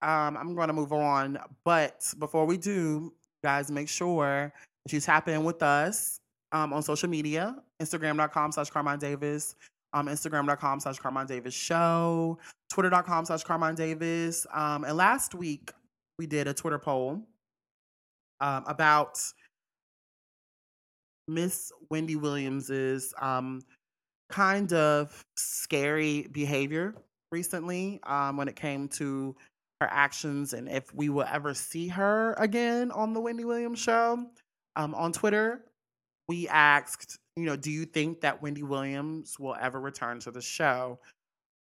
Um, 0.00 0.36
I'm 0.36 0.54
going 0.54 0.68
to 0.68 0.74
move 0.74 0.92
on, 0.92 1.38
but 1.64 2.14
before 2.20 2.44
we 2.44 2.56
do, 2.56 3.12
guys, 3.42 3.68
make 3.68 3.88
sure 3.88 4.52
that 4.84 4.92
you 4.92 5.00
tap 5.00 5.26
in 5.26 5.42
with 5.42 5.60
us 5.60 6.17
um, 6.52 6.72
on 6.72 6.82
social 6.82 7.08
media, 7.08 7.56
Instagram.com 7.82 8.52
slash 8.52 8.70
Carmine 8.70 8.98
Davis, 8.98 9.54
um, 9.92 10.06
Instagram.com 10.06 10.80
slash 10.80 10.98
Carmine 10.98 11.26
Davis 11.26 11.54
Show, 11.54 12.38
Twitter.com 12.70 13.24
slash 13.24 13.44
Carmine 13.44 13.74
Davis. 13.74 14.46
Um, 14.52 14.84
and 14.84 14.96
last 14.96 15.34
week, 15.34 15.72
we 16.18 16.26
did 16.26 16.48
a 16.48 16.54
Twitter 16.54 16.78
poll 16.78 17.22
um, 18.40 18.64
about 18.66 19.20
Miss 21.26 21.72
Wendy 21.90 22.16
Williams's 22.16 23.12
um, 23.20 23.62
kind 24.30 24.72
of 24.72 25.24
scary 25.36 26.28
behavior 26.32 26.94
recently 27.30 28.00
um, 28.04 28.36
when 28.36 28.48
it 28.48 28.56
came 28.56 28.88
to 28.88 29.36
her 29.80 29.88
actions 29.90 30.54
and 30.54 30.68
if 30.68 30.92
we 30.94 31.08
will 31.08 31.26
ever 31.30 31.54
see 31.54 31.88
her 31.88 32.34
again 32.38 32.90
on 32.90 33.12
the 33.12 33.20
Wendy 33.20 33.44
Williams 33.44 33.78
show. 33.78 34.26
Um, 34.76 34.94
on 34.94 35.12
Twitter, 35.12 35.64
we 36.28 36.46
asked, 36.48 37.18
you 37.36 37.44
know, 37.44 37.56
do 37.56 37.70
you 37.70 37.84
think 37.84 38.20
that 38.20 38.42
Wendy 38.42 38.62
Williams 38.62 39.38
will 39.38 39.56
ever 39.60 39.80
return 39.80 40.20
to 40.20 40.30
the 40.30 40.42
show? 40.42 40.98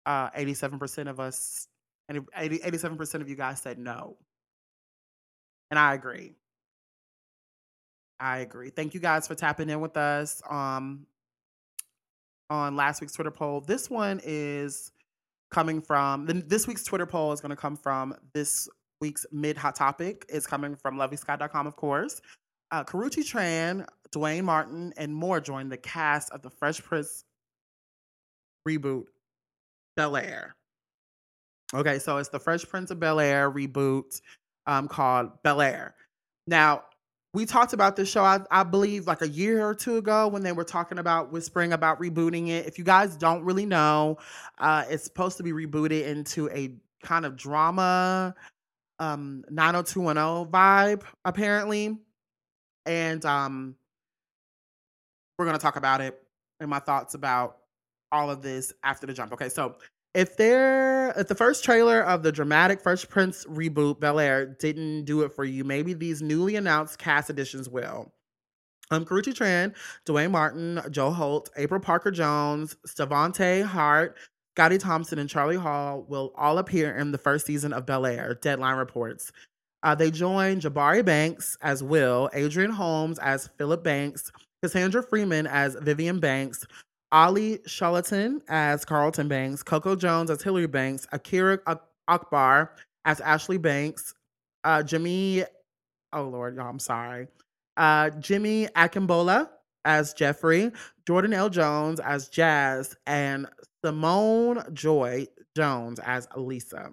Uh, 0.05 0.29
87% 0.31 1.09
of 1.09 1.19
us, 1.19 1.67
87% 2.11 3.21
of 3.21 3.29
you 3.29 3.35
guys 3.35 3.61
said 3.61 3.77
no. 3.77 4.17
And 5.71 5.79
I 5.79 5.93
agree. 5.93 6.33
I 8.19 8.39
agree. 8.39 8.69
Thank 8.69 8.93
you 8.93 8.99
guys 8.99 9.27
for 9.27 9.35
tapping 9.35 9.69
in 9.69 9.79
with 9.79 9.95
us 9.95 10.41
um, 10.49 11.05
on 12.49 12.75
last 12.75 12.99
week's 13.01 13.13
Twitter 13.13 13.31
poll. 13.31 13.61
This 13.61 13.89
one 13.89 14.19
is 14.23 14.91
coming 15.51 15.81
from 15.81 16.25
this 16.25 16.67
week's 16.67 16.83
Twitter 16.83 17.05
poll 17.05 17.31
is 17.31 17.39
going 17.41 17.51
to 17.51 17.55
come 17.55 17.75
from 17.75 18.13
this 18.33 18.67
week's 18.99 19.25
mid 19.31 19.57
hot 19.57 19.75
topic. 19.75 20.25
It's 20.27 20.45
coming 20.45 20.75
from 20.75 20.97
lovebscott.com, 20.97 21.67
of 21.67 21.75
course. 21.75 22.21
Uh, 22.71 22.83
Karrueche 22.83 23.23
Tran, 23.23 23.87
Duane 24.11 24.45
Martin, 24.45 24.93
and 24.97 25.13
more 25.13 25.39
joined 25.39 25.71
the 25.71 25.77
cast 25.77 26.31
of 26.31 26.41
the 26.41 26.49
Fresh 26.49 26.81
Prince 26.83 27.23
reboot, 28.67 29.05
Bel 29.95 30.15
Air. 30.15 30.55
Okay, 31.73 31.99
so 31.99 32.17
it's 32.17 32.29
the 32.29 32.39
Fresh 32.39 32.65
Prince 32.65 32.91
of 32.91 32.99
Bel 32.99 33.19
Air 33.19 33.51
reboot 33.51 34.21
um, 34.65 34.87
called 34.87 35.31
Bel 35.43 35.61
Air. 35.61 35.95
Now, 36.47 36.83
we 37.33 37.45
talked 37.45 37.73
about 37.73 37.95
this 37.95 38.09
show, 38.09 38.23
I, 38.23 38.39
I, 38.49 38.63
believe, 38.63 39.05
like 39.05 39.21
a 39.21 39.27
year 39.27 39.63
or 39.67 39.75
two 39.75 39.97
ago 39.97 40.27
when 40.27 40.41
they 40.41 40.51
were 40.51 40.63
talking 40.63 40.97
about 40.97 41.31
whispering 41.31 41.73
about 41.73 41.99
rebooting 41.99 42.49
it. 42.49 42.65
If 42.65 42.79
you 42.79 42.83
guys 42.83 43.15
don't 43.15 43.43
really 43.43 43.67
know, 43.67 44.17
uh, 44.57 44.85
it's 44.89 45.03
supposed 45.03 45.37
to 45.37 45.43
be 45.43 45.51
rebooted 45.51 46.07
into 46.07 46.49
a 46.49 46.73
kind 47.03 47.25
of 47.25 47.35
drama, 47.35 48.33
um, 48.97 49.43
90210 49.51 50.51
vibe, 50.51 51.03
apparently. 51.23 51.97
And 52.85 53.23
um, 53.25 53.75
we're 55.37 55.45
going 55.45 55.57
to 55.57 55.61
talk 55.61 55.75
about 55.75 56.01
it 56.01 56.21
and 56.59 56.69
my 56.69 56.79
thoughts 56.79 57.13
about 57.13 57.57
all 58.11 58.29
of 58.29 58.41
this 58.41 58.73
after 58.83 59.07
the 59.07 59.13
jump. 59.13 59.33
Okay, 59.33 59.49
so 59.49 59.75
if 60.13 60.37
there 60.37 61.11
if 61.11 61.27
the 61.27 61.35
first 61.35 61.63
trailer 61.63 62.01
of 62.01 62.23
the 62.23 62.31
dramatic 62.31 62.81
Fresh 62.81 63.07
Prince 63.09 63.45
reboot 63.45 63.99
Bel 63.99 64.19
Air 64.19 64.45
didn't 64.45 65.05
do 65.05 65.21
it 65.21 65.33
for 65.33 65.45
you, 65.45 65.63
maybe 65.63 65.93
these 65.93 66.21
newly 66.21 66.55
announced 66.55 66.97
cast 66.97 67.29
additions 67.29 67.69
will. 67.69 68.11
Um, 68.91 69.05
Karrueche 69.05 69.35
Tran, 69.35 69.75
Duane 70.05 70.31
Martin, 70.31 70.81
Joe 70.89 71.11
Holt, 71.11 71.51
April 71.57 71.79
Parker 71.79 72.09
Jones, 72.09 72.75
Stevonte 72.87 73.63
Hart, 73.63 74.17
Scottie 74.55 74.79
Thompson, 74.79 75.19
and 75.19 75.29
Charlie 75.29 75.57
Hall 75.57 76.03
will 76.09 76.33
all 76.35 76.57
appear 76.57 76.97
in 76.97 77.11
the 77.11 77.19
first 77.19 77.45
season 77.45 77.71
of 77.71 77.85
Bel 77.85 78.07
Air. 78.07 78.39
Deadline 78.41 78.77
reports. 78.77 79.31
Uh, 79.83 79.95
they 79.95 80.11
join 80.11 80.59
Jabari 80.59 81.03
Banks 81.03 81.57
as 81.61 81.83
Will, 81.83 82.29
Adrian 82.33 82.71
Holmes 82.71 83.17
as 83.19 83.49
Philip 83.57 83.83
Banks, 83.83 84.31
Cassandra 84.61 85.01
Freeman 85.01 85.47
as 85.47 85.75
Vivian 85.75 86.19
Banks, 86.19 86.65
Olly 87.11 87.59
Sholotan 87.59 88.41
as 88.49 88.83
Carlton 88.83 89.27
Banks, 89.27 89.63
Coco 89.63 89.95
Jones 89.95 90.29
as 90.29 90.41
Hillary 90.41 90.67
Banks, 90.67 91.07
Akira 91.11 91.59
Akbar 92.07 92.75
as 93.05 93.21
Ashley 93.21 93.57
Banks, 93.57 94.13
uh, 94.65 94.83
Jimmy, 94.83 95.43
oh 96.13 96.23
Lord, 96.23 96.55
y'all, 96.55 96.69
I'm 96.69 96.79
sorry, 96.79 97.27
uh, 97.77 98.09
Jimmy 98.11 98.67
Akingbola 98.75 99.49
as 99.85 100.13
Jeffrey, 100.13 100.71
Jordan 101.07 101.33
L. 101.33 101.49
Jones 101.49 101.99
as 102.01 102.27
Jazz, 102.27 102.95
and 103.07 103.47
Simone 103.83 104.61
Joy 104.73 105.25
Jones 105.55 105.99
as 106.03 106.27
Lisa. 106.35 106.91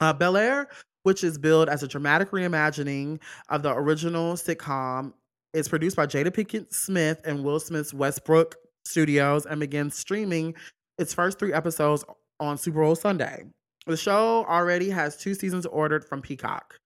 Uh, 0.00 0.12
Bel 0.14 0.38
Air, 0.38 0.68
which 1.02 1.24
is 1.24 1.38
billed 1.38 1.68
as 1.68 1.82
a 1.82 1.88
dramatic 1.88 2.30
reimagining 2.30 3.20
of 3.48 3.62
the 3.62 3.72
original 3.72 4.34
sitcom, 4.34 5.12
is 5.52 5.68
produced 5.68 5.96
by 5.96 6.06
Jada 6.06 6.28
Pinkett 6.28 6.72
Smith 6.72 7.20
and 7.24 7.44
Will 7.44 7.60
Smith's 7.60 7.92
Westbrook 7.92 8.56
Studios 8.84 9.46
and 9.46 9.60
begins 9.60 9.96
streaming 9.96 10.54
its 10.98 11.12
first 11.12 11.38
three 11.38 11.52
episodes 11.52 12.04
on 12.38 12.56
Super 12.56 12.82
Bowl 12.82 12.94
Sunday. 12.94 13.44
The 13.86 13.96
show 13.96 14.44
already 14.44 14.90
has 14.90 15.16
two 15.16 15.34
seasons 15.34 15.66
ordered 15.66 16.04
from 16.04 16.22
Peacock. 16.22 16.76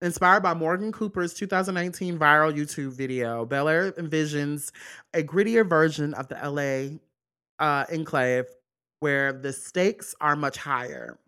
Inspired 0.00 0.42
by 0.42 0.54
Morgan 0.54 0.92
Cooper's 0.92 1.34
2019 1.34 2.18
viral 2.18 2.56
YouTube 2.56 2.92
video, 2.92 3.44
Bel 3.44 3.68
Air 3.68 3.92
envisions 3.92 4.70
a 5.12 5.22
grittier 5.22 5.68
version 5.68 6.14
of 6.14 6.28
the 6.28 6.36
LA 6.36 6.98
uh, 7.64 7.84
enclave 7.92 8.46
where 9.00 9.32
the 9.32 9.52
stakes 9.52 10.14
are 10.20 10.36
much 10.36 10.56
higher. 10.56 11.18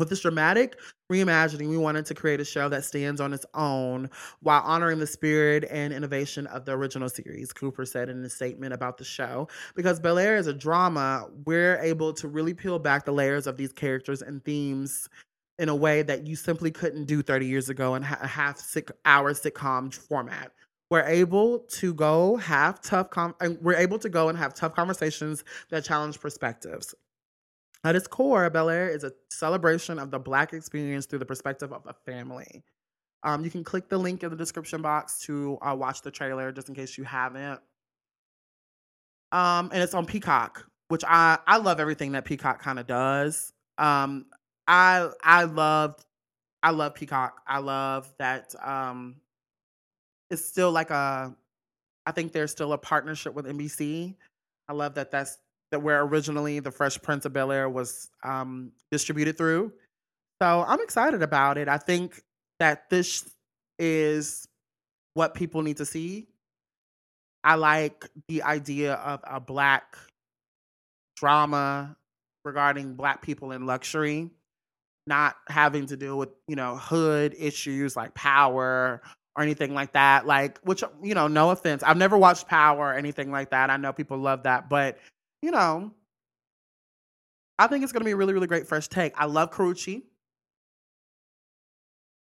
With 0.00 0.08
this 0.08 0.20
dramatic 0.20 0.80
reimagining, 1.12 1.68
we 1.68 1.76
wanted 1.76 2.06
to 2.06 2.14
create 2.14 2.40
a 2.40 2.44
show 2.44 2.70
that 2.70 2.86
stands 2.86 3.20
on 3.20 3.34
its 3.34 3.44
own 3.52 4.08
while 4.40 4.62
honoring 4.62 4.98
the 4.98 5.06
spirit 5.06 5.66
and 5.70 5.92
innovation 5.92 6.46
of 6.46 6.64
the 6.64 6.72
original 6.72 7.10
series, 7.10 7.52
Cooper 7.52 7.84
said 7.84 8.08
in 8.08 8.24
a 8.24 8.30
statement 8.30 8.72
about 8.72 8.96
the 8.96 9.04
show. 9.04 9.46
Because 9.74 10.00
Bel 10.00 10.18
Air 10.18 10.38
is 10.38 10.46
a 10.46 10.54
drama, 10.54 11.28
we're 11.44 11.78
able 11.80 12.14
to 12.14 12.28
really 12.28 12.54
peel 12.54 12.78
back 12.78 13.04
the 13.04 13.12
layers 13.12 13.46
of 13.46 13.58
these 13.58 13.74
characters 13.74 14.22
and 14.22 14.42
themes 14.42 15.06
in 15.58 15.68
a 15.68 15.76
way 15.76 16.00
that 16.00 16.26
you 16.26 16.34
simply 16.34 16.70
couldn't 16.70 17.04
do 17.04 17.20
30 17.20 17.44
years 17.44 17.68
ago 17.68 17.94
in 17.94 18.02
a 18.02 18.26
half 18.26 18.58
sick 18.58 18.90
hour 19.04 19.34
sitcom 19.34 19.92
format. 19.92 20.50
We're 20.90 21.04
able 21.04 21.58
to 21.58 21.92
go 21.92 22.36
have 22.36 22.80
tough 22.80 23.10
com- 23.10 23.34
we're 23.60 23.76
able 23.76 23.98
to 23.98 24.08
go 24.08 24.30
and 24.30 24.38
have 24.38 24.54
tough 24.54 24.74
conversations 24.74 25.44
that 25.68 25.84
challenge 25.84 26.18
perspectives. 26.20 26.94
At 27.84 27.96
its 27.96 28.06
core, 28.06 28.48
Bel 28.50 28.68
Air 28.68 28.88
is 28.88 29.04
a 29.04 29.12
celebration 29.30 29.98
of 29.98 30.10
the 30.10 30.18
Black 30.18 30.52
experience 30.52 31.06
through 31.06 31.20
the 31.20 31.26
perspective 31.26 31.72
of 31.72 31.86
a 31.86 31.94
family. 32.04 32.62
Um, 33.22 33.44
you 33.44 33.50
can 33.50 33.64
click 33.64 33.88
the 33.88 33.98
link 33.98 34.22
in 34.22 34.30
the 34.30 34.36
description 34.36 34.82
box 34.82 35.20
to 35.20 35.58
uh, 35.62 35.74
watch 35.74 36.02
the 36.02 36.10
trailer, 36.10 36.52
just 36.52 36.68
in 36.68 36.74
case 36.74 36.98
you 36.98 37.04
haven't. 37.04 37.60
Um, 39.32 39.70
and 39.72 39.82
it's 39.82 39.94
on 39.94 40.06
Peacock, 40.06 40.66
which 40.88 41.04
I 41.06 41.38
I 41.46 41.58
love 41.58 41.80
everything 41.80 42.12
that 42.12 42.24
Peacock 42.24 42.60
kind 42.60 42.78
of 42.78 42.86
does. 42.86 43.52
Um, 43.78 44.26
I 44.66 45.08
I 45.22 45.44
loved 45.44 46.04
I 46.62 46.70
love 46.70 46.94
Peacock. 46.94 47.40
I 47.46 47.58
love 47.58 48.12
that 48.18 48.54
um, 48.62 49.16
it's 50.30 50.44
still 50.44 50.72
like 50.72 50.90
a. 50.90 51.34
I 52.06 52.12
think 52.12 52.32
there's 52.32 52.50
still 52.50 52.72
a 52.72 52.78
partnership 52.78 53.34
with 53.34 53.46
NBC. 53.46 54.14
I 54.68 54.72
love 54.72 54.94
that 54.94 55.10
that's 55.10 55.38
that 55.70 55.82
where 55.82 56.02
originally 56.02 56.60
the 56.60 56.70
Fresh 56.70 57.00
Prince 57.02 57.24
of 57.24 57.32
Bel 57.32 57.52
Air 57.52 57.68
was 57.68 58.10
um, 58.24 58.72
distributed 58.90 59.38
through. 59.38 59.72
So 60.42 60.64
I'm 60.66 60.80
excited 60.80 61.22
about 61.22 61.58
it. 61.58 61.68
I 61.68 61.78
think 61.78 62.22
that 62.58 62.90
this 62.90 63.30
is 63.78 64.46
what 65.14 65.34
people 65.34 65.62
need 65.62 65.76
to 65.78 65.86
see. 65.86 66.28
I 67.44 67.54
like 67.54 68.06
the 68.28 68.42
idea 68.42 68.94
of 68.94 69.20
a 69.24 69.40
black 69.40 69.96
drama 71.16 71.96
regarding 72.44 72.94
black 72.94 73.22
people 73.22 73.52
in 73.52 73.66
luxury, 73.66 74.30
not 75.06 75.36
having 75.48 75.86
to 75.86 75.96
deal 75.96 76.18
with, 76.18 76.30
you 76.48 76.56
know, 76.56 76.76
hood 76.76 77.34
issues 77.38 77.96
like 77.96 78.14
power 78.14 79.02
or 79.36 79.42
anything 79.42 79.74
like 79.74 79.92
that. 79.92 80.26
Like, 80.26 80.58
which, 80.64 80.82
you 81.02 81.14
know, 81.14 81.28
no 81.28 81.50
offense. 81.50 81.82
I've 81.82 81.96
never 81.96 82.18
watched 82.18 82.48
Power 82.48 82.88
or 82.88 82.94
anything 82.94 83.30
like 83.30 83.50
that. 83.50 83.70
I 83.70 83.76
know 83.76 83.92
people 83.92 84.18
love 84.18 84.42
that, 84.42 84.68
but 84.68 84.98
you 85.42 85.50
know, 85.50 85.92
I 87.58 87.66
think 87.66 87.82
it's 87.82 87.92
going 87.92 88.00
to 88.00 88.06
be 88.06 88.12
a 88.12 88.16
really, 88.16 88.32
really 88.32 88.46
great 88.46 88.66
fresh 88.66 88.88
take. 88.88 89.12
I 89.16 89.26
love 89.26 89.50
Karrueche. 89.50 90.02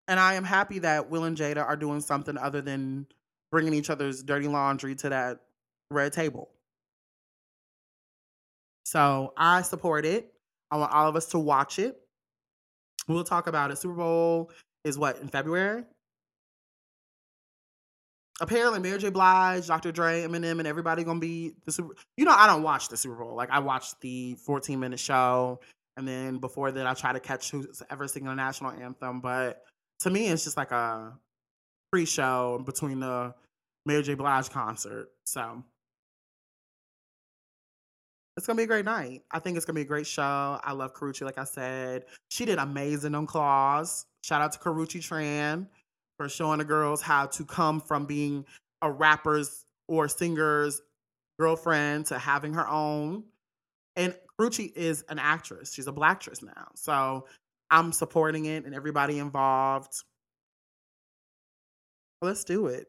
And 0.08 0.20
I 0.20 0.36
am 0.36 0.46
happy 0.46 0.80
that 0.80 1.10
Will 1.10 1.26
and 1.26 1.36
Jada 1.36 1.66
are 1.66 1.76
doing 1.76 2.00
something 2.00 2.38
other 2.38 2.62
than 2.62 3.08
bringing 3.52 3.74
each 3.74 3.90
other's 3.90 4.24
dirty 4.24 4.48
laundry 4.48 4.96
to 4.96 5.10
that 5.10 5.40
red 5.92 6.14
table. 6.14 6.50
So 8.86 9.34
I 9.36 9.64
support 9.64 10.06
it. 10.06 10.34
I 10.72 10.78
want 10.78 10.94
all 10.94 11.10
of 11.10 11.18
us 11.18 11.26
to 11.28 11.40
watch 11.40 11.78
it. 11.78 12.00
We'll 13.08 13.26
talk 13.26 13.48
about 13.48 13.72
it. 13.72 13.78
Super 13.78 13.96
Bowl 13.96 14.52
is 14.86 14.98
what, 14.98 15.20
in 15.20 15.28
February? 15.28 15.84
Apparently 18.40 18.80
Mary 18.80 19.00
J. 19.00 19.10
Blige, 19.10 19.66
Dr. 19.68 19.92
Dre, 19.92 20.22
Eminem, 20.22 20.60
and 20.60 20.68
everybody 20.68 21.04
gonna 21.04 21.20
be 21.20 21.56
the 21.66 21.72
Super. 21.72 21.96
You 22.18 22.26
know, 22.26 22.34
I 22.36 22.46
don't 22.46 22.62
watch 22.62 22.88
the 22.88 22.98
Super 22.98 23.16
Bowl. 23.16 23.36
Like 23.36 23.50
I 23.50 23.60
watched 23.60 24.00
the 24.02 24.36
14 24.36 24.80
minute 24.80 25.00
show, 25.00 25.60
and 25.96 26.08
then 26.08 26.38
before 26.38 26.72
that, 26.72 26.86
I 26.86 26.94
try 26.94 27.14
to 27.14 27.20
catch 27.20 27.50
who's 27.50 27.82
ever 27.90 28.08
singing 28.08 28.30
the 28.30 28.36
national 28.36 28.72
anthem. 28.72 29.22
But 29.22 29.64
to 30.02 30.12
me, 30.12 30.28
it's 30.28 30.44
just 30.44 30.56
like 30.56 30.72
a 30.72 31.18
pre-show 31.92 32.62
between 32.64 33.00
the 33.00 33.34
Mary 33.88 34.04
J. 34.04 34.14
Blige 34.14 34.50
concert. 34.50 35.10
So 35.26 35.64
it's 38.36 38.46
gonna 38.46 38.58
be 38.58 38.64
a 38.64 38.68
great 38.68 38.86
night. 38.86 39.24
I 39.32 39.40
think 39.40 39.58
it's 39.58 39.66
gonna 39.66 39.76
be 39.76 39.82
a 39.82 39.86
great 39.86 40.06
show. 40.06 40.60
I 40.64 40.74
love 40.74 40.94
Karrueche, 40.94 41.24
like 41.24 41.40
I 41.40 41.44
said. 41.44 42.06
She 42.30 42.46
did 42.46 42.60
amazing 42.60 43.16
on 43.16 43.26
Claws. 43.26 44.06
Shout 44.24 44.44
out 44.44 44.52
to 44.52 44.60
Karrueche 44.60 45.02
Tran 45.02 45.66
for 46.18 46.28
showing 46.28 46.60
the 46.60 46.66
girls 46.66 47.02
how 47.02 47.26
to 47.28 47.46
come 47.46 47.80
from 47.80 48.06
being 48.06 48.46
a 48.82 48.92
rapper's 48.92 49.66
or 49.88 50.08
singer's 50.08 50.82
girlfriend 51.40 52.08
to 52.08 52.18
having 52.20 52.54
her 52.54 52.68
own. 52.68 53.24
And 53.96 54.16
Karrueche 54.40 54.74
is 54.76 55.04
an 55.10 55.20
actress. 55.20 55.74
She's 55.74 55.88
a 55.88 55.92
black 55.92 56.18
actress 56.18 56.42
now. 56.42 56.68
So 56.76 57.26
I'm 57.70 57.92
supporting 57.92 58.46
it 58.46 58.66
and 58.66 58.76
everybody 58.76 59.20
involved. 59.20 59.94
Let's 62.22 62.44
do 62.44 62.68
it. 62.68 62.88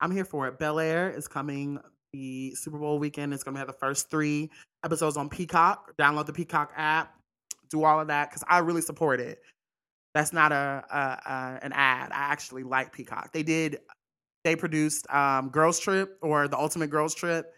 I'm 0.00 0.10
here 0.10 0.24
for 0.24 0.48
it. 0.48 0.58
Bel 0.58 0.78
Air 0.78 1.10
is 1.10 1.28
coming 1.28 1.78
the 2.12 2.54
Super 2.54 2.78
Bowl 2.78 2.98
weekend. 2.98 3.32
It's 3.32 3.44
going 3.44 3.54
to 3.54 3.58
have 3.58 3.68
the 3.68 3.72
first 3.72 4.10
three 4.10 4.50
episodes 4.84 5.16
on 5.16 5.28
Peacock. 5.28 5.96
Download 5.96 6.26
the 6.26 6.32
Peacock 6.32 6.72
app. 6.76 7.16
Do 7.70 7.84
all 7.84 8.00
of 8.00 8.08
that 8.08 8.30
because 8.30 8.44
I 8.48 8.58
really 8.58 8.82
support 8.82 9.20
it. 9.20 9.40
That's 10.14 10.32
not 10.32 10.52
a, 10.52 10.84
a, 10.90 10.96
a, 10.96 11.58
an 11.62 11.72
ad. 11.72 12.12
I 12.12 12.32
actually 12.32 12.64
like 12.64 12.92
Peacock. 12.92 13.32
They 13.32 13.42
did. 13.42 13.78
They 14.44 14.56
produced 14.56 15.08
um, 15.10 15.48
Girls 15.50 15.78
Trip 15.78 16.18
or 16.20 16.48
the 16.48 16.58
Ultimate 16.58 16.90
Girls 16.90 17.14
Trip 17.14 17.52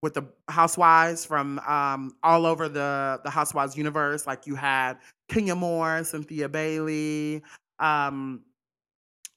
with 0.00 0.14
the 0.14 0.22
housewives 0.48 1.24
from 1.24 1.58
um, 1.60 2.12
all 2.22 2.46
over 2.46 2.68
the 2.68 3.20
the 3.24 3.30
housewives 3.30 3.76
universe. 3.76 4.26
Like 4.26 4.46
you 4.46 4.54
had 4.54 4.98
Kenya 5.28 5.56
Moore, 5.56 6.04
Cynthia 6.04 6.48
Bailey, 6.48 7.42
um, 7.80 8.42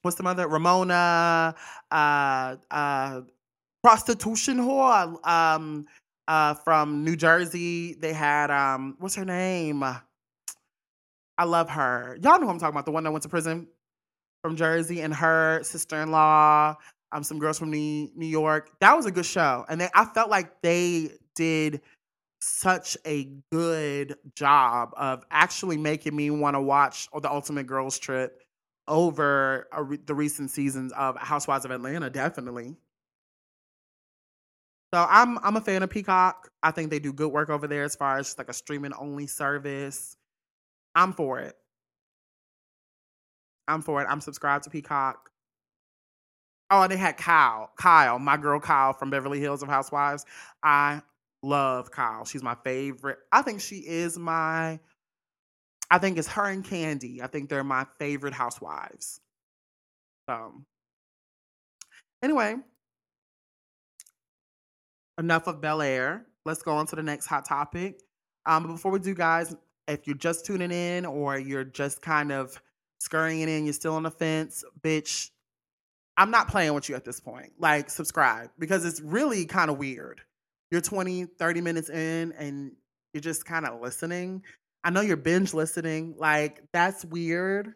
what's 0.02 0.16
the 0.16 0.22
mother? 0.22 0.46
Ramona, 0.48 1.54
uh, 1.90 2.56
uh, 2.70 3.20
prostitution 3.82 4.58
whore 4.58 5.26
um, 5.26 5.86
uh, 6.28 6.54
from 6.54 7.04
New 7.04 7.16
Jersey. 7.16 7.94
They 7.94 8.12
had 8.12 8.50
um, 8.50 8.96
what's 8.98 9.14
her 9.16 9.24
name? 9.24 9.84
I 11.38 11.44
love 11.44 11.70
her. 11.70 12.18
Y'all 12.22 12.40
know 12.40 12.48
I'm 12.48 12.58
talking 12.58 12.74
about. 12.74 12.84
The 12.84 12.92
one 12.92 13.04
that 13.04 13.10
went 13.10 13.22
to 13.22 13.28
prison 13.28 13.68
from 14.42 14.56
Jersey 14.56 15.00
and 15.00 15.14
her 15.14 15.62
sister-in-law. 15.62 16.76
Um, 17.12 17.22
some 17.22 17.38
girls 17.38 17.58
from 17.58 17.70
New, 17.70 18.10
New 18.14 18.26
York. 18.26 18.70
That 18.80 18.96
was 18.96 19.04
a 19.06 19.10
good 19.10 19.26
show, 19.26 19.66
and 19.68 19.80
they, 19.80 19.88
I 19.94 20.06
felt 20.06 20.30
like 20.30 20.62
they 20.62 21.10
did 21.34 21.82
such 22.40 22.96
a 23.06 23.28
good 23.52 24.16
job 24.34 24.92
of 24.96 25.24
actually 25.30 25.76
making 25.76 26.16
me 26.16 26.30
want 26.30 26.56
to 26.56 26.60
watch 26.60 27.08
the 27.12 27.30
Ultimate 27.30 27.66
Girls 27.66 27.98
Trip 27.98 28.42
over 28.88 29.68
re- 29.78 29.98
the 30.04 30.14
recent 30.14 30.50
seasons 30.50 30.92
of 30.92 31.16
Housewives 31.18 31.64
of 31.64 31.70
Atlanta. 31.70 32.10
Definitely. 32.10 32.74
So 34.92 35.06
I'm 35.08 35.38
I'm 35.38 35.56
a 35.56 35.60
fan 35.60 35.82
of 35.82 35.90
Peacock. 35.90 36.50
I 36.62 36.70
think 36.70 36.90
they 36.90 36.98
do 36.98 37.12
good 37.12 37.30
work 37.30 37.48
over 37.48 37.66
there 37.66 37.84
as 37.84 37.94
far 37.94 38.18
as 38.18 38.26
just 38.26 38.38
like 38.38 38.48
a 38.48 38.52
streaming 38.52 38.92
only 38.94 39.26
service. 39.26 40.16
I'm 40.94 41.12
for 41.12 41.38
it. 41.40 41.56
I'm 43.68 43.82
for 43.82 44.02
it. 44.02 44.06
I'm 44.08 44.20
subscribed 44.20 44.64
to 44.64 44.70
Peacock. 44.70 45.30
Oh, 46.70 46.82
and 46.82 46.92
they 46.92 46.96
had 46.96 47.16
Kyle. 47.16 47.70
Kyle, 47.76 48.18
my 48.18 48.36
girl 48.36 48.58
Kyle 48.58 48.92
from 48.92 49.10
Beverly 49.10 49.40
Hills 49.40 49.62
of 49.62 49.68
Housewives. 49.68 50.24
I 50.62 51.02
love 51.42 51.90
Kyle. 51.90 52.24
She's 52.24 52.42
my 52.42 52.56
favorite. 52.64 53.18
I 53.30 53.42
think 53.42 53.60
she 53.60 53.76
is 53.76 54.18
my 54.18 54.80
I 55.92 55.98
think 55.98 56.16
it's 56.16 56.28
her 56.28 56.46
and 56.46 56.64
Kandi. 56.64 57.20
I 57.20 57.26
think 57.26 57.50
they're 57.50 57.62
my 57.62 57.84
favorite 57.98 58.32
housewives. 58.32 59.20
So 60.26 60.54
anyway, 62.22 62.56
enough 65.18 65.46
of 65.46 65.60
Bel 65.60 65.82
Air. 65.82 66.24
Let's 66.46 66.62
go 66.62 66.72
on 66.72 66.86
to 66.86 66.96
the 66.96 67.02
next 67.02 67.26
hot 67.26 67.44
topic. 67.44 68.00
Um, 68.46 68.68
before 68.68 68.90
we 68.90 69.00
do, 69.00 69.14
guys, 69.14 69.54
if 69.88 70.06
you're 70.06 70.16
just 70.16 70.46
tuning 70.46 70.70
in 70.70 71.04
or 71.06 71.38
you're 71.38 71.64
just 71.64 72.02
kind 72.02 72.32
of 72.32 72.60
scurrying 73.00 73.48
in, 73.48 73.64
you're 73.64 73.72
still 73.72 73.94
on 73.94 74.04
the 74.04 74.10
fence, 74.10 74.64
bitch, 74.80 75.30
I'm 76.16 76.30
not 76.30 76.48
playing 76.48 76.74
with 76.74 76.88
you 76.88 76.94
at 76.94 77.04
this 77.04 77.20
point. 77.20 77.52
Like, 77.58 77.90
subscribe 77.90 78.50
because 78.58 78.84
it's 78.84 79.00
really 79.00 79.44
kind 79.46 79.70
of 79.70 79.78
weird. 79.78 80.20
You're 80.70 80.80
20, 80.80 81.24
30 81.24 81.60
minutes 81.60 81.90
in 81.90 82.32
and 82.32 82.72
you're 83.12 83.20
just 83.20 83.44
kind 83.44 83.66
of 83.66 83.80
listening. 83.80 84.42
I 84.84 84.90
know 84.90 85.00
you're 85.00 85.16
binge 85.16 85.54
listening. 85.54 86.14
Like, 86.18 86.62
that's 86.72 87.04
weird. 87.04 87.74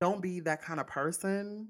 Don't 0.00 0.20
be 0.20 0.40
that 0.40 0.62
kind 0.62 0.80
of 0.80 0.86
person. 0.86 1.68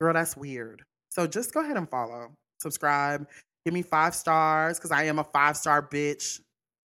Girl, 0.00 0.12
that's 0.12 0.36
weird. 0.36 0.82
So 1.10 1.26
just 1.26 1.54
go 1.54 1.60
ahead 1.60 1.76
and 1.76 1.88
follow, 1.88 2.32
subscribe, 2.60 3.26
give 3.64 3.72
me 3.72 3.82
five 3.82 4.14
stars 4.14 4.78
because 4.78 4.92
I 4.92 5.04
am 5.04 5.18
a 5.18 5.24
five 5.24 5.56
star 5.56 5.82
bitch. 5.82 6.40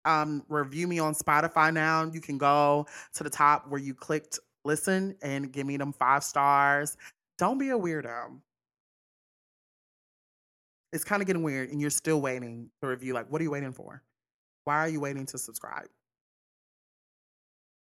Um, 0.04 0.44
review 0.48 0.86
me 0.86 0.98
on 0.98 1.14
Spotify 1.14 1.72
now. 1.72 2.04
You 2.04 2.20
can 2.20 2.38
go 2.38 2.86
to 3.14 3.24
the 3.24 3.30
top 3.30 3.68
where 3.68 3.80
you 3.80 3.94
clicked 3.94 4.38
listen 4.64 5.16
and 5.22 5.52
give 5.52 5.66
me 5.66 5.76
them 5.76 5.92
five 5.92 6.24
stars. 6.24 6.96
Don't 7.38 7.58
be 7.58 7.70
a 7.70 7.78
weirdo. 7.78 8.38
It's 10.92 11.04
kind 11.04 11.20
of 11.20 11.26
getting 11.26 11.42
weird, 11.42 11.70
and 11.70 11.80
you're 11.80 11.90
still 11.90 12.20
waiting 12.20 12.70
to 12.80 12.88
review. 12.88 13.14
Like, 13.14 13.30
what 13.30 13.40
are 13.40 13.44
you 13.44 13.50
waiting 13.50 13.72
for? 13.72 14.02
Why 14.64 14.76
are 14.76 14.88
you 14.88 15.00
waiting 15.00 15.26
to 15.26 15.38
subscribe? 15.38 15.88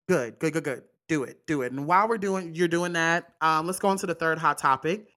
Good, 0.09 0.39
good, 0.39 0.53
good, 0.53 0.65
good. 0.65 0.83
Do 1.09 1.25
it, 1.25 1.47
do 1.47 1.63
it. 1.63 1.73
And 1.73 1.87
while 1.87 2.07
we're 2.07 2.19
doing, 2.19 2.55
you're 2.55 2.69
doing 2.69 2.93
that. 2.93 3.33
Um, 3.41 3.67
let's 3.67 3.79
go 3.79 3.89
on 3.89 3.97
to 3.99 4.07
the 4.07 4.15
third 4.15 4.39
hot 4.39 4.59
topic. 4.59 5.09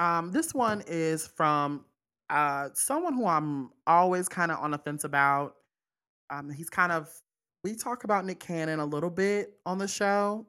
Um, 0.00 0.32
this 0.32 0.52
one 0.52 0.82
is 0.86 1.28
from 1.28 1.84
uh, 2.28 2.70
someone 2.74 3.14
who 3.14 3.26
I'm 3.26 3.70
always 3.86 4.28
kind 4.28 4.50
of 4.50 4.58
on 4.58 4.72
the 4.72 4.78
fence 4.78 5.04
about. 5.04 5.54
Um, 6.30 6.50
he's 6.50 6.70
kind 6.70 6.92
of 6.92 7.10
we 7.64 7.74
talk 7.74 8.04
about 8.04 8.24
Nick 8.24 8.40
Cannon 8.40 8.80
a 8.80 8.86
little 8.86 9.10
bit 9.10 9.54
on 9.66 9.78
the 9.78 9.88
show. 9.88 10.46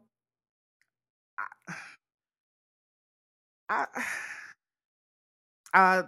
I, 3.70 3.86
I 3.94 4.04
uh, 6.00 6.04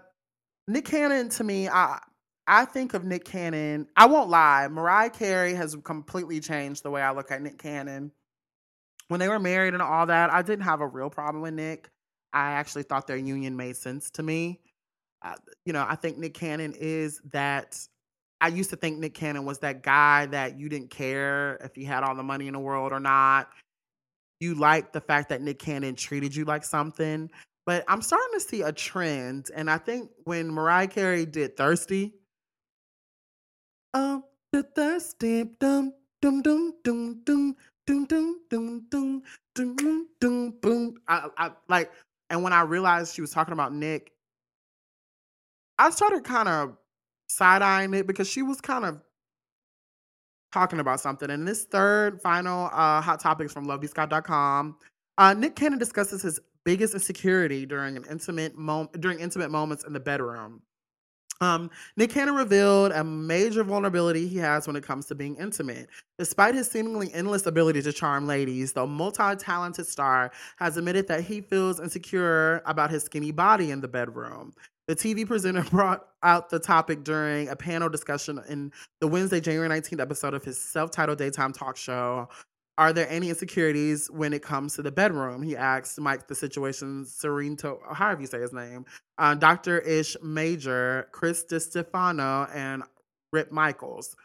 Nick 0.68 0.86
Cannon 0.86 1.30
to 1.30 1.44
me, 1.44 1.70
I 1.70 2.00
I 2.48 2.66
think 2.66 2.94
of 2.94 3.06
Nick 3.06 3.26
Cannon. 3.26 3.88
I 3.96 4.06
won't 4.08 4.30
lie, 4.30 4.68
Mariah 4.68 5.10
Carey 5.10 5.54
has 5.54 5.76
completely 5.84 6.40
changed 6.40 6.84
the 6.84 6.92
way 6.92 7.02
I 7.02 7.12
look 7.12 7.32
at 7.32 7.42
Nick 7.42 7.58
Cannon. 7.58 8.12
When 9.08 9.20
they 9.20 9.28
were 9.28 9.40
married 9.40 9.74
and 9.74 9.82
all 9.82 10.06
that, 10.06 10.32
I 10.32 10.42
didn't 10.42 10.64
have 10.64 10.82
a 10.82 10.88
real 10.88 11.10
problem 11.10 11.42
with 11.42 11.54
Nick. 11.54 11.90
I 12.34 12.52
actually 12.52 12.84
thought 12.84 13.08
their 13.08 13.18
union 13.18 13.58
made 13.58 13.76
sense 13.76 14.10
to 14.12 14.24
me. 14.24 14.62
Uh, 15.22 15.36
you 15.66 15.74
know, 15.74 15.86
I 15.88 15.96
think 15.96 16.18
Nick 16.18 16.34
Cannon 16.34 16.74
is 16.78 17.22
that. 17.32 17.78
I 18.42 18.48
used 18.48 18.72
to 18.72 18.76
think 18.76 18.98
Nick 18.98 19.14
Cannon 19.14 19.46
was 19.46 19.60
that 19.60 19.84
guy 19.84 20.26
that 20.28 20.60
you 20.60 20.68
didn't 20.68 20.90
care 20.90 21.58
if 21.64 21.76
he 21.76 21.86
had 21.86 22.04
all 22.04 22.16
the 22.16 22.24
money 22.24 22.48
in 22.48 22.54
the 22.54 22.60
world 22.60 22.92
or 22.92 23.00
not. 23.00 23.50
You 24.40 24.56
liked 24.56 24.94
the 24.94 25.02
fact 25.02 25.30
that 25.30 25.42
Nick 25.42 25.60
Cannon 25.60 25.94
treated 25.94 26.36
you 26.36 26.44
like 26.44 26.66
something. 26.66 27.30
But 27.68 27.86
I'm 27.88 28.02
starting 28.02 28.34
to 28.34 28.40
see 28.40 28.64
a 28.64 28.72
trend. 28.72 29.52
And 29.56 29.70
I 29.70 29.78
think 29.78 30.10
when 30.24 30.52
Mariah 30.52 30.88
Carey 30.88 31.28
did 31.28 31.56
Thirsty, 31.56 32.16
um, 33.94 34.24
the 34.52 34.64
thirsty, 34.64 35.44
dum, 35.60 35.94
dum, 36.22 36.42
dum, 36.42 36.74
dum, 36.84 37.22
dum, 37.24 37.56
dum, 37.86 38.08
dum, 38.08 38.42
dum, 38.50 38.86
dum, 38.90 39.24
dum, 39.54 40.08
dum, 40.20 40.54
boom. 40.62 40.96
I, 41.08 41.28
I 41.38 41.52
like, 41.68 41.92
and 42.30 42.42
when 42.42 42.54
I 42.54 42.62
realized 42.62 43.14
she 43.14 43.22
was 43.22 43.32
talking 43.32 43.54
about 43.54 43.74
Nick, 43.74 44.12
I 45.78 45.90
started 45.90 46.24
kind 46.24 46.48
of 46.48 46.78
side 47.32 47.62
eyeing 47.62 47.94
it 47.94 48.08
because 48.08 48.30
she 48.30 48.42
was 48.42 48.62
kind 48.62 48.86
of 48.86 49.02
talking 50.52 50.80
about 50.80 51.00
something. 51.00 51.30
And 51.30 51.48
this 51.48 51.64
third 51.64 52.22
final 52.22 52.66
uh, 52.68 53.02
hot 53.02 53.20
topics 53.20 53.54
from 53.54 53.66
lovebscott.com. 53.66 54.78
Uh, 55.18 55.34
Nick 55.34 55.56
Cannon 55.56 55.80
discusses 55.80 56.22
his 56.22 56.40
biggest 56.64 56.94
insecurity 56.94 57.66
during 57.66 57.98
an 57.98 58.06
intimate 58.10 58.58
moment 58.58 59.00
during 59.02 59.20
intimate 59.20 59.50
moments 59.50 59.84
in 59.84 59.94
the 59.94 60.00
bedroom. 60.00 60.62
Um, 61.42 61.72
Nick 61.98 62.12
Cannon 62.12 62.36
revealed 62.36 62.92
a 62.92 63.04
major 63.04 63.64
vulnerability 63.64 64.28
he 64.28 64.38
has 64.38 64.68
when 64.68 64.76
it 64.76 64.84
comes 64.84 65.08
to 65.08 65.16
being 65.16 65.36
intimate. 65.38 65.90
Despite 66.20 66.54
his 66.54 66.70
seemingly 66.70 67.12
endless 67.14 67.48
ability 67.48 67.82
to 67.82 67.92
charm 67.92 68.28
ladies, 68.28 68.74
the 68.74 68.86
multi 68.86 69.36
talented 69.38 69.88
star 69.88 70.32
has 70.58 70.78
admitted 70.78 71.08
that 71.08 71.24
he 71.24 71.42
feels 71.42 71.80
insecure 71.80 72.62
about 72.68 72.92
his 72.92 73.04
skinny 73.04 73.32
body 73.32 73.72
in 73.72 73.82
the 73.82 73.88
bedroom. 73.88 74.54
The 74.92 74.98
TV 74.98 75.26
presenter 75.26 75.64
brought 75.72 76.06
out 76.22 76.50
the 76.50 76.60
topic 76.60 77.06
during 77.06 77.48
a 77.48 77.56
panel 77.56 77.88
discussion 77.88 78.42
in 78.50 78.74
the 79.00 79.08
Wednesday, 79.08 79.40
January 79.40 79.70
19th 79.70 80.02
episode 80.02 80.34
of 80.34 80.44
his 80.44 80.58
self 80.58 80.92
titled 80.92 81.18
daytime 81.18 81.54
talk 81.54 81.78
show, 81.78 82.28
are 82.78 82.92
there 82.92 83.10
any 83.10 83.30
insecurities 83.30 84.12
when 84.12 84.34
it 84.34 84.42
comes 84.42 84.76
to 84.76 84.82
the 84.82 84.92
bedroom? 84.92 85.44
He 85.44 85.56
asked 85.56 85.98
Mike 85.98 86.28
the 86.28 86.36
situation, 86.36 87.06
Sereno, 87.06 87.80
however 87.94 88.20
you 88.20 88.28
say 88.28 88.42
his 88.42 88.52
name, 88.52 88.84
uh, 89.18 89.34
Dr. 89.34 89.80
Ish 89.80 90.18
Major, 90.22 91.08
Chris 91.14 91.46
DiStefano, 91.46 92.54
and 92.54 92.84
Rip 93.32 93.50
Michaels. 93.50 94.18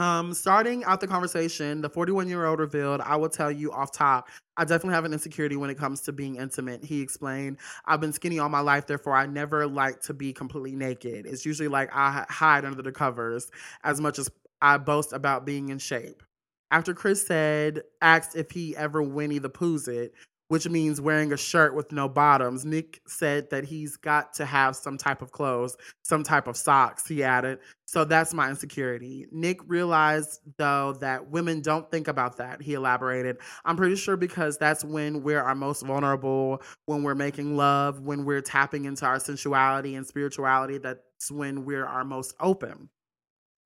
Um, 0.00 0.32
starting 0.32 0.82
out 0.84 1.00
the 1.00 1.06
conversation, 1.06 1.82
the 1.82 1.90
41 1.90 2.26
year 2.26 2.46
old 2.46 2.58
revealed, 2.58 3.02
I 3.02 3.16
will 3.16 3.28
tell 3.28 3.52
you 3.52 3.70
off 3.70 3.92
top, 3.92 4.30
I 4.56 4.64
definitely 4.64 4.94
have 4.94 5.04
an 5.04 5.12
insecurity 5.12 5.56
when 5.56 5.68
it 5.68 5.76
comes 5.76 6.00
to 6.02 6.12
being 6.12 6.36
intimate. 6.36 6.82
He 6.82 7.02
explained, 7.02 7.58
I've 7.84 8.00
been 8.00 8.14
skinny 8.14 8.38
all 8.38 8.48
my 8.48 8.60
life, 8.60 8.86
therefore, 8.86 9.14
I 9.14 9.26
never 9.26 9.66
like 9.66 10.00
to 10.04 10.14
be 10.14 10.32
completely 10.32 10.74
naked. 10.74 11.26
It's 11.26 11.44
usually 11.44 11.68
like 11.68 11.94
I 11.94 12.24
hide 12.30 12.64
under 12.64 12.80
the 12.80 12.92
covers 12.92 13.50
as 13.84 14.00
much 14.00 14.18
as 14.18 14.30
I 14.62 14.78
boast 14.78 15.12
about 15.12 15.44
being 15.44 15.68
in 15.68 15.78
shape. 15.78 16.22
After 16.70 16.94
Chris 16.94 17.26
said, 17.26 17.82
asked 18.00 18.34
if 18.36 18.52
he 18.52 18.74
ever 18.78 19.02
Winnie 19.02 19.38
the 19.38 19.50
Pooh's 19.50 19.86
it, 19.86 20.14
which 20.50 20.68
means 20.68 21.00
wearing 21.00 21.32
a 21.32 21.36
shirt 21.36 21.76
with 21.76 21.92
no 21.92 22.08
bottoms, 22.08 22.64
Nick 22.64 23.00
said 23.06 23.48
that 23.50 23.64
he's 23.64 23.96
got 23.96 24.32
to 24.32 24.44
have 24.44 24.74
some 24.74 24.98
type 24.98 25.22
of 25.22 25.30
clothes, 25.30 25.76
some 26.02 26.24
type 26.24 26.48
of 26.48 26.56
socks, 26.56 27.06
he 27.06 27.22
added. 27.22 27.60
So 27.86 28.04
that's 28.04 28.34
my 28.34 28.50
insecurity. 28.50 29.28
Nick 29.30 29.60
realized, 29.68 30.40
though, 30.56 30.94
that 30.94 31.30
women 31.30 31.60
don't 31.60 31.88
think 31.88 32.08
about 32.08 32.36
that, 32.38 32.60
he 32.60 32.74
elaborated. 32.74 33.36
I'm 33.64 33.76
pretty 33.76 33.94
sure 33.94 34.16
because 34.16 34.58
that's 34.58 34.84
when 34.84 35.22
we're 35.22 35.40
our 35.40 35.54
most 35.54 35.86
vulnerable, 35.86 36.62
when 36.86 37.04
we're 37.04 37.14
making 37.14 37.56
love, 37.56 38.00
when 38.00 38.24
we're 38.24 38.40
tapping 38.40 38.86
into 38.86 39.06
our 39.06 39.20
sensuality 39.20 39.94
and 39.94 40.04
spirituality, 40.04 40.78
that's 40.78 41.30
when 41.30 41.64
we're 41.64 41.86
our 41.86 42.02
most 42.04 42.34
open. 42.40 42.88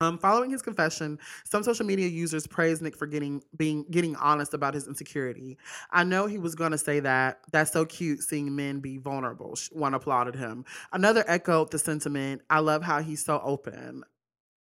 Um, 0.04 0.18
following 0.18 0.50
his 0.50 0.60
confession, 0.60 1.18
some 1.44 1.62
social 1.62 1.86
media 1.86 2.08
users 2.08 2.46
praised 2.46 2.82
Nick 2.82 2.94
for 2.96 3.06
getting 3.06 3.42
being 3.56 3.86
getting 3.90 4.14
honest 4.16 4.52
about 4.52 4.74
his 4.74 4.86
insecurity. 4.86 5.56
I 5.90 6.04
know 6.04 6.26
he 6.26 6.38
was 6.38 6.54
going 6.54 6.72
to 6.72 6.78
say 6.78 7.00
that. 7.00 7.40
That's 7.52 7.72
so 7.72 7.86
cute 7.86 8.22
seeing 8.22 8.54
men 8.54 8.80
be 8.80 8.98
vulnerable. 8.98 9.56
One 9.72 9.94
applauded 9.94 10.36
him. 10.36 10.64
Another 10.92 11.24
echoed 11.26 11.70
the 11.70 11.78
sentiment. 11.78 12.42
I 12.50 12.58
love 12.58 12.82
how 12.82 13.00
he's 13.00 13.24
so 13.24 13.40
open. 13.42 14.04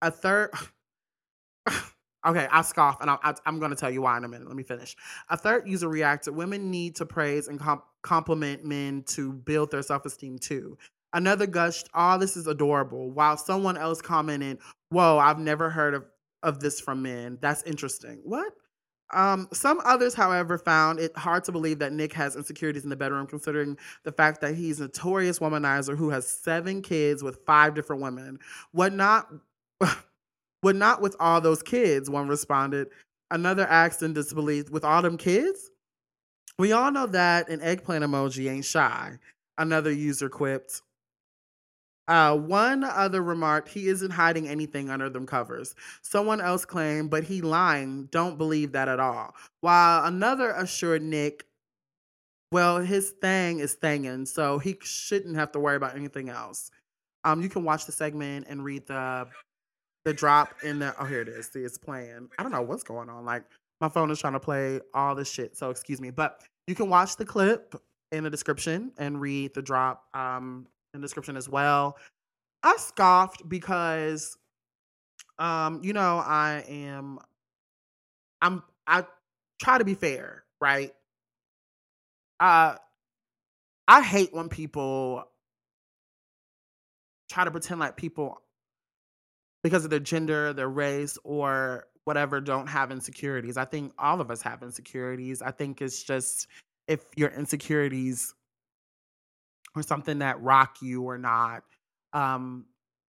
A 0.01 0.11
third. 0.11 0.51
okay, 2.25 2.47
I 2.49 2.61
scoff, 2.61 3.01
and 3.01 3.09
I, 3.09 3.33
am 3.45 3.59
going 3.59 3.71
to 3.71 3.77
tell 3.77 3.91
you 3.91 4.03
why 4.03 4.17
in 4.17 4.23
a 4.23 4.29
minute. 4.29 4.47
Let 4.47 4.55
me 4.55 4.63
finish. 4.63 4.95
A 5.29 5.35
third 5.35 5.67
user 5.67 5.89
reacted. 5.89 6.35
Women 6.35 6.71
need 6.71 6.95
to 6.97 7.05
praise 7.05 7.49
and 7.49 7.59
comp- 7.59 7.85
compliment 8.01 8.63
men 8.63 9.03
to 9.07 9.33
build 9.33 9.71
their 9.71 9.81
self 9.81 10.05
esteem 10.05 10.39
too. 10.39 10.77
Another 11.13 11.45
gushed, 11.45 11.89
oh, 11.93 12.17
this 12.17 12.35
is 12.35 12.47
adorable. 12.47 13.11
While 13.11 13.37
someone 13.37 13.77
else 13.77 14.01
commented, 14.01 14.59
whoa, 14.89 15.19
I've 15.19 15.39
never 15.39 15.69
heard 15.69 15.93
of, 15.93 16.05
of 16.41 16.59
this 16.59 16.79
from 16.81 17.03
men. 17.03 17.37
That's 17.39 17.63
interesting. 17.63 18.19
What? 18.23 18.53
Um, 19.13 19.47
some 19.53 19.79
others, 19.85 20.15
however, 20.15 20.57
found 20.57 20.99
it 20.99 21.15
hard 21.15 21.43
to 21.43 21.51
believe 21.51 21.79
that 21.79 21.93
Nick 21.93 22.13
has 22.13 22.35
insecurities 22.35 22.83
in 22.83 22.89
the 22.89 22.95
bedroom, 22.95 23.27
considering 23.27 23.77
the 24.03 24.11
fact 24.11 24.41
that 24.41 24.55
he's 24.55 24.79
a 24.79 24.83
notorious 24.83 25.37
womanizer 25.39 25.95
who 25.95 26.09
has 26.09 26.27
seven 26.27 26.81
kids 26.81 27.21
with 27.21 27.39
five 27.45 27.75
different 27.75 28.01
women. 28.01 28.39
What 28.71 28.93
not? 28.93 29.31
what 30.61 30.75
not 30.75 31.01
with 31.01 31.15
all 31.19 31.41
those 31.41 31.61
kids? 31.61 32.09
One 32.09 32.27
responded. 32.27 32.87
Another 33.29 33.67
asked 33.67 34.01
in 34.01 34.13
disbelief, 34.13 34.69
with 34.71 34.83
all 34.83 35.01
them 35.01 35.17
kids? 35.17 35.69
We 36.57 36.71
all 36.71 36.91
know 36.91 37.07
that 37.07 37.49
an 37.49 37.61
eggplant 37.61 38.03
emoji 38.03 38.49
ain't 38.49 38.65
shy. 38.65 39.17
Another 39.57 39.91
user 39.91 40.29
quipped. 40.29 40.81
Uh, 42.07 42.35
one 42.35 42.83
other 42.83 43.23
remarked 43.23 43.69
he 43.69 43.87
isn't 43.87 44.11
hiding 44.11 44.47
anything 44.47 44.89
under 44.89 45.09
them 45.09 45.25
covers. 45.25 45.73
Someone 46.01 46.41
else 46.41 46.65
claimed, 46.65 47.09
but 47.09 47.23
he 47.23 47.41
lying. 47.41 48.07
Don't 48.11 48.37
believe 48.37 48.73
that 48.73 48.89
at 48.89 48.99
all. 48.99 49.33
While 49.61 50.05
another 50.05 50.49
assured 50.51 51.01
Nick, 51.01 51.45
well, 52.51 52.79
his 52.79 53.11
thing 53.11 53.59
is 53.59 53.75
thangin', 53.75 54.27
so 54.27 54.59
he 54.59 54.77
shouldn't 54.81 55.35
have 55.37 55.51
to 55.53 55.59
worry 55.59 55.77
about 55.77 55.95
anything 55.95 56.29
else. 56.29 56.69
Um, 57.23 57.41
you 57.41 57.49
can 57.49 57.63
watch 57.63 57.85
the 57.85 57.91
segment 57.91 58.47
and 58.49 58.63
read 58.63 58.85
the 58.85 59.27
the 60.05 60.13
drop 60.13 60.49
in 60.63 60.79
the. 60.79 60.93
Oh, 60.99 61.05
here 61.05 61.21
it 61.21 61.29
is. 61.29 61.47
See, 61.47 61.61
it's 61.61 61.77
playing. 61.77 62.29
I 62.37 62.43
don't 62.43 62.51
know 62.51 62.61
what's 62.61 62.83
going 62.83 63.09
on. 63.09 63.25
Like 63.25 63.43
my 63.79 63.89
phone 63.89 64.11
is 64.11 64.19
trying 64.19 64.33
to 64.33 64.39
play 64.39 64.81
all 64.93 65.15
this 65.15 65.31
shit. 65.31 65.57
So 65.57 65.69
excuse 65.69 66.01
me, 66.01 66.11
but 66.11 66.41
you 66.67 66.75
can 66.75 66.89
watch 66.89 67.15
the 67.15 67.25
clip 67.25 67.75
in 68.11 68.23
the 68.23 68.29
description 68.29 68.91
and 68.97 69.19
read 69.19 69.53
the 69.53 69.61
drop. 69.61 70.05
Um, 70.13 70.67
in 70.93 71.01
the 71.01 71.05
description 71.05 71.35
as 71.35 71.49
well. 71.49 71.97
I 72.63 72.75
scoffed 72.77 73.47
because, 73.49 74.37
um, 75.39 75.81
you 75.83 75.93
know, 75.93 76.19
I 76.19 76.63
am, 76.67 77.19
I'm, 78.41 78.63
I 78.87 79.05
try 79.61 79.77
to 79.77 79.85
be 79.85 79.95
fair, 79.95 80.43
right? 80.61 80.93
Uh, 82.39 82.75
I 83.87 84.01
hate 84.01 84.33
when 84.33 84.49
people 84.49 85.23
try 87.29 87.43
to 87.43 87.51
pretend 87.51 87.79
like 87.79 87.97
people, 87.97 88.41
because 89.63 89.83
of 89.85 89.89
their 89.89 89.99
gender, 89.99 90.53
their 90.53 90.69
race, 90.69 91.17
or 91.23 91.87
whatever, 92.03 92.41
don't 92.41 92.67
have 92.67 92.91
insecurities. 92.91 93.55
I 93.55 93.65
think 93.65 93.93
all 93.97 94.19
of 94.19 94.29
us 94.29 94.41
have 94.41 94.61
insecurities. 94.61 95.41
I 95.41 95.51
think 95.51 95.81
it's 95.81 96.03
just 96.03 96.47
if 96.87 97.05
your 97.15 97.29
insecurities 97.29 98.35
or 99.75 99.83
something 99.83 100.19
that 100.19 100.41
rock 100.41 100.77
you 100.81 101.03
or 101.03 101.17
not. 101.17 101.63
Um, 102.13 102.65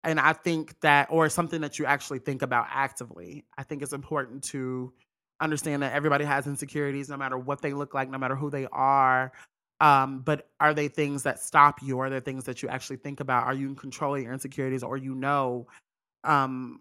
and 0.04 0.20
I 0.20 0.34
think 0.34 0.80
that, 0.82 1.08
or 1.12 1.30
something 1.30 1.62
that 1.62 1.80
you 1.80 1.86
actually 1.86 2.20
think 2.20 2.42
about 2.42 2.68
actively. 2.70 3.46
I 3.58 3.64
think 3.64 3.82
it's 3.82 3.94
important 3.94 4.44
to 4.46 4.94
understand 5.40 5.84
that 5.84 5.94
everybody 5.94 6.26
has 6.26 6.48
insecurities, 6.48 7.10
no 7.10 7.18
matter 7.18 7.38
what 7.38 7.62
they 7.62 7.74
look 7.74 7.94
like, 7.94 8.10
no 8.10 8.18
matter 8.18 8.36
who 8.36 8.50
they 8.50 8.68
are. 8.72 9.32
Um, 9.80 10.22
but 10.22 10.50
are 10.60 10.74
they 10.74 10.88
things 10.88 11.24
that 11.24 11.40
stop 11.40 11.84
you? 11.84 12.00
Are 12.00 12.10
there 12.10 12.20
things 12.20 12.46
that 12.46 12.64
you 12.64 12.70
actually 12.70 12.98
think 12.98 13.20
about? 13.20 13.46
Are 13.46 13.54
you 13.54 13.68
in 13.68 13.76
control 13.76 14.16
of 14.16 14.24
your 14.24 14.34
insecurities, 14.34 14.82
or 14.82 14.98
you 14.98 15.14
know 15.14 15.68
um, 16.24 16.80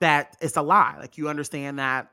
that 0.00 0.36
it's 0.40 0.56
a 0.56 0.62
lie? 0.62 0.96
Like 0.98 1.16
you 1.16 1.28
understand 1.28 1.78
that 1.78 2.10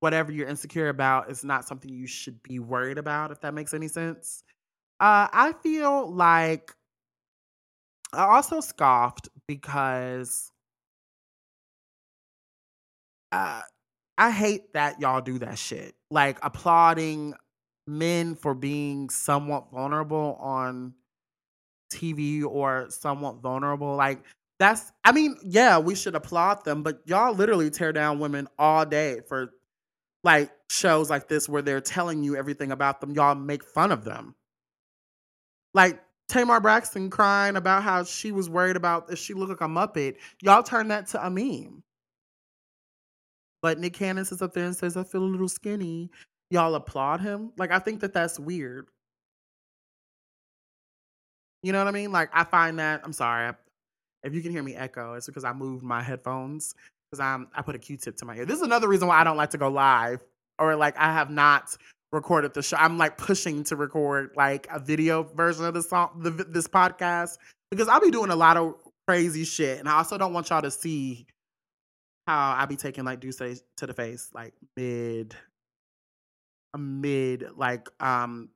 whatever 0.00 0.32
you're 0.32 0.48
insecure 0.48 0.88
about 0.88 1.30
is 1.30 1.44
not 1.44 1.66
something 1.66 1.92
you 1.92 2.06
should 2.06 2.42
be 2.42 2.58
worried 2.58 2.98
about. 2.98 3.30
If 3.30 3.40
that 3.40 3.54
makes 3.54 3.72
any 3.72 3.88
sense. 3.88 4.42
Uh, 5.00 5.28
I 5.32 5.54
feel 5.62 6.12
like 6.12 6.74
I 8.12 8.24
also 8.24 8.60
scoffed 8.60 9.28
because 9.48 10.52
uh, 13.32 13.62
I 14.18 14.30
hate 14.30 14.74
that 14.74 15.00
y'all 15.00 15.22
do 15.22 15.38
that 15.38 15.58
shit. 15.58 15.94
Like 16.10 16.38
applauding 16.42 17.34
men 17.86 18.34
for 18.34 18.54
being 18.54 19.08
somewhat 19.08 19.70
vulnerable 19.72 20.36
on 20.40 20.94
TV 21.92 22.44
or 22.44 22.86
somewhat 22.90 23.40
vulnerable. 23.40 23.96
Like 23.96 24.22
that's 24.58 24.92
I 25.04 25.12
mean, 25.12 25.36
yeah, 25.42 25.78
we 25.78 25.94
should 25.94 26.14
applaud 26.14 26.64
them, 26.64 26.82
but 26.82 27.00
y'all 27.06 27.34
literally 27.34 27.70
tear 27.70 27.92
down 27.92 28.18
women 28.18 28.48
all 28.58 28.84
day 28.84 29.20
for 29.28 29.52
like 30.24 30.50
shows 30.68 31.08
like 31.08 31.28
this 31.28 31.48
where 31.48 31.62
they're 31.62 31.80
telling 31.80 32.22
you 32.22 32.36
everything 32.36 32.72
about 32.72 33.00
them. 33.00 33.12
Y'all 33.12 33.34
make 33.34 33.64
fun 33.64 33.92
of 33.92 34.04
them. 34.04 34.34
Like 35.74 36.02
Tamar 36.28 36.60
Braxton 36.60 37.10
crying 37.10 37.56
about 37.56 37.82
how 37.82 38.04
she 38.04 38.32
was 38.32 38.48
worried 38.48 38.76
about 38.76 39.10
if 39.10 39.18
she 39.18 39.34
looked 39.34 39.50
like 39.50 39.60
a 39.60 39.72
Muppet. 39.72 40.16
Y'all 40.42 40.62
turn 40.62 40.88
that 40.88 41.06
to 41.08 41.24
a 41.24 41.30
meme. 41.30 41.82
But 43.62 43.78
Nick 43.78 43.92
Cannon 43.92 44.24
sits 44.24 44.40
up 44.42 44.54
there 44.54 44.64
and 44.64 44.76
says, 44.76 44.96
I 44.96 45.04
feel 45.04 45.22
a 45.22 45.24
little 45.24 45.48
skinny. 45.48 46.10
Y'all 46.50 46.74
applaud 46.74 47.20
him. 47.20 47.52
Like, 47.58 47.70
I 47.70 47.78
think 47.78 48.00
that 48.00 48.14
that's 48.14 48.38
weird. 48.38 48.88
You 51.62 51.72
know 51.72 51.78
what 51.78 51.88
I 51.88 51.90
mean? 51.90 52.10
Like, 52.10 52.30
I 52.32 52.44
find 52.44 52.78
that, 52.78 53.02
I'm 53.04 53.12
sorry. 53.12 53.52
If 54.22 54.34
you 54.34 54.42
can 54.42 54.50
hear 54.50 54.62
me 54.62 54.74
echo, 54.74 55.14
it's 55.14 55.26
because 55.26 55.44
I 55.44 55.52
moved 55.52 55.82
my 55.82 56.02
headphones 56.02 56.74
because 57.10 57.20
I'm 57.20 57.48
I 57.54 57.62
put 57.62 57.74
a 57.74 57.78
Q-tip 57.78 58.16
to 58.16 58.24
my 58.24 58.36
ear. 58.36 58.44
This 58.44 58.56
is 58.56 58.62
another 58.62 58.88
reason 58.88 59.08
why 59.08 59.20
I 59.20 59.24
don't 59.24 59.36
like 59.36 59.50
to 59.50 59.58
go 59.58 59.68
live 59.68 60.22
or 60.58 60.76
like 60.76 60.96
I 60.96 61.12
have 61.12 61.30
not 61.30 61.76
recorded 62.12 62.54
the 62.54 62.62
show. 62.62 62.76
I'm 62.76 62.98
like 62.98 63.16
pushing 63.16 63.64
to 63.64 63.76
record 63.76 64.30
like 64.36 64.66
a 64.70 64.80
video 64.80 65.22
version 65.22 65.64
of 65.64 65.74
the 65.74 65.82
song, 65.82 66.10
the, 66.18 66.30
this 66.30 66.66
podcast, 66.66 67.38
because 67.70 67.88
I'll 67.88 68.00
be 68.00 68.10
doing 68.10 68.30
a 68.30 68.36
lot 68.36 68.56
of 68.56 68.74
crazy 69.06 69.44
shit, 69.44 69.78
and 69.78 69.88
I 69.88 69.98
also 69.98 70.18
don't 70.18 70.32
want 70.32 70.50
y'all 70.50 70.62
to 70.62 70.70
see 70.70 71.26
how 72.26 72.54
I 72.56 72.66
be 72.66 72.76
taking 72.76 73.04
like 73.04 73.24
say 73.32 73.56
to 73.76 73.86
the 73.86 73.94
face 73.94 74.30
like 74.34 74.54
mid, 74.76 75.34
mid 76.76 77.46
like 77.56 77.88
um 78.00 78.50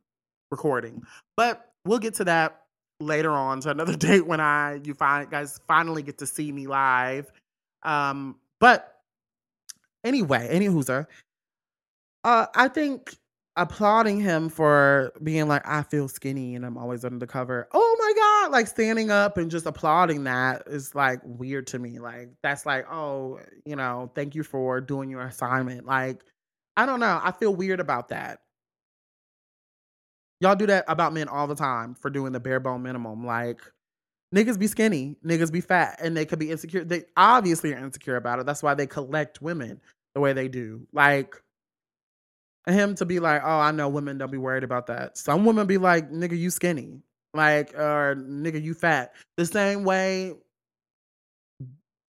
recording. 0.50 1.02
But 1.36 1.72
we'll 1.84 1.98
get 1.98 2.14
to 2.14 2.24
that 2.24 2.62
later 3.00 3.32
on 3.32 3.60
to 3.60 3.70
another 3.70 3.96
date 3.96 4.26
when 4.26 4.40
I 4.40 4.80
you 4.84 4.94
find 4.94 5.30
guys 5.30 5.60
finally 5.66 6.02
get 6.02 6.18
to 6.18 6.26
see 6.26 6.50
me 6.52 6.66
live. 6.66 7.32
Um, 7.82 8.36
but 8.60 9.00
anyway, 10.04 10.48
any 10.50 10.66
whoser. 10.66 11.06
Uh, 12.22 12.46
I 12.54 12.68
think 12.68 13.14
applauding 13.56 14.20
him 14.20 14.48
for 14.48 15.12
being 15.22 15.46
like, 15.46 15.66
I 15.66 15.82
feel 15.82 16.08
skinny 16.08 16.56
and 16.56 16.66
I'm 16.66 16.76
always 16.76 17.04
under 17.04 17.18
the 17.18 17.26
cover. 17.26 17.68
Oh 17.72 17.96
my 17.98 18.12
God. 18.16 18.52
Like 18.52 18.66
standing 18.66 19.10
up 19.10 19.38
and 19.38 19.50
just 19.50 19.66
applauding 19.66 20.24
that 20.24 20.64
is 20.66 20.94
like 20.94 21.20
weird 21.22 21.66
to 21.68 21.78
me. 21.78 21.98
Like, 22.00 22.30
that's 22.42 22.66
like, 22.66 22.90
oh, 22.90 23.38
you 23.64 23.76
know, 23.76 24.10
thank 24.14 24.34
you 24.34 24.42
for 24.42 24.80
doing 24.80 25.08
your 25.08 25.22
assignment. 25.22 25.86
Like, 25.86 26.24
I 26.76 26.86
don't 26.86 27.00
know. 27.00 27.20
I 27.22 27.30
feel 27.30 27.54
weird 27.54 27.78
about 27.78 28.08
that. 28.08 28.40
Y'all 30.40 30.56
do 30.56 30.66
that 30.66 30.84
about 30.88 31.12
men 31.12 31.28
all 31.28 31.46
the 31.46 31.54
time 31.54 31.94
for 31.94 32.10
doing 32.10 32.32
the 32.32 32.40
bare 32.40 32.58
bone 32.60 32.82
minimum. 32.82 33.24
Like, 33.24 33.60
niggas 34.34 34.58
be 34.58 34.66
skinny, 34.66 35.16
niggas 35.24 35.52
be 35.52 35.60
fat, 35.60 35.98
and 36.02 36.16
they 36.16 36.26
could 36.26 36.40
be 36.40 36.50
insecure. 36.50 36.84
They 36.84 37.04
obviously 37.16 37.72
are 37.72 37.78
insecure 37.78 38.16
about 38.16 38.40
it. 38.40 38.46
That's 38.46 38.62
why 38.62 38.74
they 38.74 38.86
collect 38.86 39.40
women 39.40 39.80
the 40.14 40.20
way 40.20 40.32
they 40.32 40.48
do. 40.48 40.86
Like, 40.92 41.40
him 42.66 42.94
to 42.96 43.04
be 43.04 43.20
like, 43.20 43.42
oh, 43.44 43.58
I 43.58 43.70
know 43.70 43.88
women 43.88 44.18
don't 44.18 44.30
be 44.30 44.38
worried 44.38 44.64
about 44.64 44.86
that. 44.86 45.18
Some 45.18 45.44
women 45.44 45.66
be 45.66 45.78
like, 45.78 46.10
nigga, 46.10 46.38
you 46.38 46.50
skinny. 46.50 47.02
Like, 47.34 47.74
or 47.74 48.16
nigga, 48.16 48.62
you 48.62 48.74
fat. 48.74 49.12
The 49.36 49.44
same 49.44 49.84
way 49.84 50.34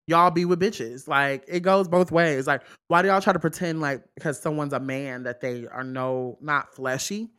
y'all 0.08 0.32
be 0.32 0.46
with 0.46 0.60
bitches. 0.60 1.08
Like, 1.08 1.44
it 1.48 1.62
goes 1.62 1.88
both 1.88 2.12
ways. 2.12 2.48
Like, 2.48 2.62
why 2.88 3.02
do 3.02 3.08
y'all 3.08 3.22
try 3.22 3.34
to 3.34 3.40
pretend 3.40 3.82
like 3.82 4.04
because 4.16 4.40
someone's 4.40 4.74
a 4.74 4.80
man 4.80 5.24
that 5.24 5.42
they 5.42 5.66
are 5.68 5.84
no 5.84 6.38
not 6.42 6.74
fleshy 6.74 7.30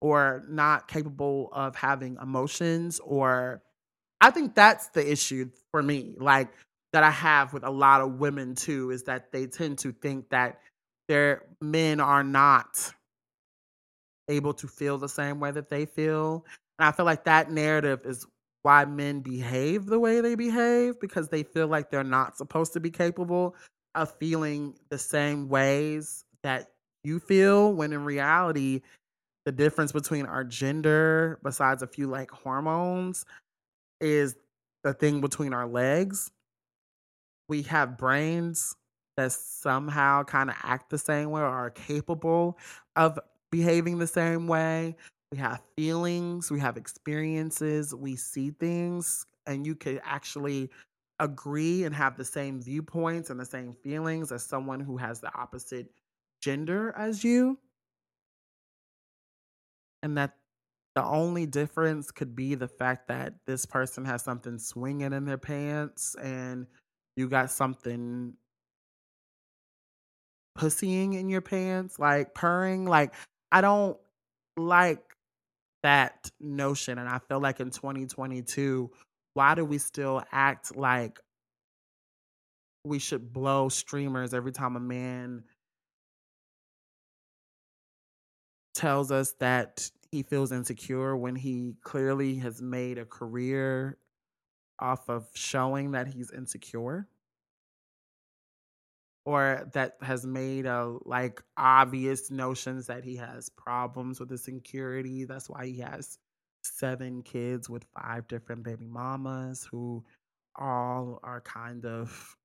or 0.00 0.44
not 0.48 0.88
capable 0.88 1.48
of 1.52 1.74
having 1.76 2.18
emotions 2.20 3.00
or 3.00 3.62
I 4.20 4.30
think 4.30 4.54
that's 4.54 4.88
the 4.88 5.10
issue 5.10 5.50
for 5.70 5.82
me. 5.82 6.14
Like 6.18 6.52
that 6.92 7.02
I 7.02 7.10
have 7.10 7.52
with 7.52 7.64
a 7.64 7.70
lot 7.70 8.00
of 8.00 8.18
women 8.18 8.54
too 8.54 8.90
is 8.90 9.04
that 9.04 9.32
they 9.32 9.46
tend 9.46 9.78
to 9.78 9.92
think 9.92 10.30
that 10.30 10.60
their 11.08 11.42
men 11.60 12.00
are 12.00 12.24
not 12.24 12.92
able 14.28 14.54
to 14.54 14.66
feel 14.66 14.98
the 14.98 15.08
same 15.08 15.40
way 15.40 15.50
that 15.50 15.70
they 15.70 15.86
feel. 15.86 16.44
And 16.78 16.86
I 16.86 16.92
feel 16.92 17.04
like 17.04 17.24
that 17.24 17.50
narrative 17.50 18.00
is 18.04 18.26
why 18.62 18.84
men 18.84 19.20
behave 19.20 19.86
the 19.86 20.00
way 20.00 20.20
they 20.20 20.34
behave 20.34 20.98
because 21.00 21.28
they 21.28 21.44
feel 21.44 21.68
like 21.68 21.90
they're 21.90 22.02
not 22.02 22.36
supposed 22.36 22.72
to 22.72 22.80
be 22.80 22.90
capable 22.90 23.54
of 23.94 24.12
feeling 24.18 24.74
the 24.90 24.98
same 24.98 25.48
ways 25.48 26.24
that 26.42 26.72
you 27.04 27.20
feel 27.20 27.72
when 27.72 27.92
in 27.92 28.04
reality 28.04 28.82
the 29.44 29.52
difference 29.52 29.92
between 29.92 30.26
our 30.26 30.42
gender 30.42 31.38
besides 31.44 31.82
a 31.82 31.86
few 31.86 32.08
like 32.08 32.28
hormones 32.30 33.24
is 34.00 34.34
the 34.82 34.92
thing 34.92 35.20
between 35.20 35.54
our 35.54 35.68
legs 35.68 36.32
we 37.48 37.62
have 37.62 37.96
brains 37.96 38.74
that 39.16 39.32
somehow 39.32 40.22
kind 40.24 40.50
of 40.50 40.56
act 40.62 40.90
the 40.90 40.98
same 40.98 41.30
way 41.30 41.40
or 41.40 41.46
are 41.46 41.70
capable 41.70 42.58
of 42.96 43.18
behaving 43.50 43.98
the 43.98 44.06
same 44.06 44.46
way. 44.46 44.96
We 45.32 45.38
have 45.38 45.62
feelings, 45.76 46.50
we 46.50 46.60
have 46.60 46.76
experiences, 46.76 47.94
we 47.94 48.16
see 48.16 48.50
things, 48.50 49.26
and 49.46 49.66
you 49.66 49.74
could 49.74 50.00
actually 50.04 50.70
agree 51.18 51.84
and 51.84 51.94
have 51.94 52.16
the 52.16 52.24
same 52.24 52.60
viewpoints 52.60 53.30
and 53.30 53.40
the 53.40 53.44
same 53.44 53.72
feelings 53.72 54.30
as 54.32 54.44
someone 54.44 54.80
who 54.80 54.96
has 54.98 55.20
the 55.20 55.34
opposite 55.34 55.88
gender 56.40 56.94
as 56.96 57.24
you. 57.24 57.58
And 60.02 60.16
that 60.18 60.36
the 60.94 61.04
only 61.04 61.46
difference 61.46 62.10
could 62.10 62.36
be 62.36 62.54
the 62.54 62.68
fact 62.68 63.08
that 63.08 63.34
this 63.46 63.66
person 63.66 64.04
has 64.04 64.22
something 64.22 64.58
swinging 64.58 65.12
in 65.12 65.24
their 65.24 65.38
pants 65.38 66.14
and 66.16 66.66
you 67.16 67.28
got 67.28 67.50
something 67.50 68.34
pussying 70.56 71.12
in 71.14 71.28
your 71.28 71.40
pants, 71.40 71.98
like 71.98 72.34
purring. 72.34 72.86
Like, 72.86 73.14
I 73.52 73.60
don't 73.60 73.96
like 74.56 75.02
that 75.82 76.30
notion. 76.40 76.98
And 76.98 77.08
I 77.08 77.18
feel 77.28 77.40
like 77.40 77.60
in 77.60 77.70
2022, 77.70 78.90
why 79.34 79.54
do 79.54 79.64
we 79.64 79.78
still 79.78 80.22
act 80.32 80.74
like 80.76 81.20
we 82.84 82.98
should 82.98 83.32
blow 83.32 83.68
streamers 83.68 84.32
every 84.32 84.52
time 84.52 84.76
a 84.76 84.80
man 84.80 85.44
tells 88.74 89.10
us 89.10 89.32
that 89.40 89.90
he 90.12 90.22
feels 90.22 90.52
insecure 90.52 91.16
when 91.16 91.34
he 91.34 91.74
clearly 91.82 92.36
has 92.36 92.62
made 92.62 92.98
a 92.98 93.04
career 93.04 93.98
off 94.78 95.08
of 95.08 95.26
showing 95.34 95.92
that 95.92 96.06
he's 96.06 96.30
insecure? 96.30 97.08
Or 99.26 99.68
that 99.72 99.96
has 100.02 100.24
made 100.24 100.66
a 100.66 100.96
like 101.04 101.42
obvious 101.56 102.30
notions 102.30 102.86
that 102.86 103.04
he 103.04 103.16
has 103.16 103.50
problems 103.50 104.20
with 104.20 104.30
his 104.30 104.46
insecurity. 104.46 105.24
That's 105.24 105.50
why 105.50 105.66
he 105.66 105.80
has 105.80 106.16
seven 106.62 107.22
kids 107.22 107.68
with 107.68 107.84
five 108.00 108.28
different 108.28 108.62
baby 108.62 108.86
mamas 108.86 109.68
who 109.70 110.04
all 110.54 111.18
are 111.24 111.40
kind 111.40 111.84
of 111.84 112.36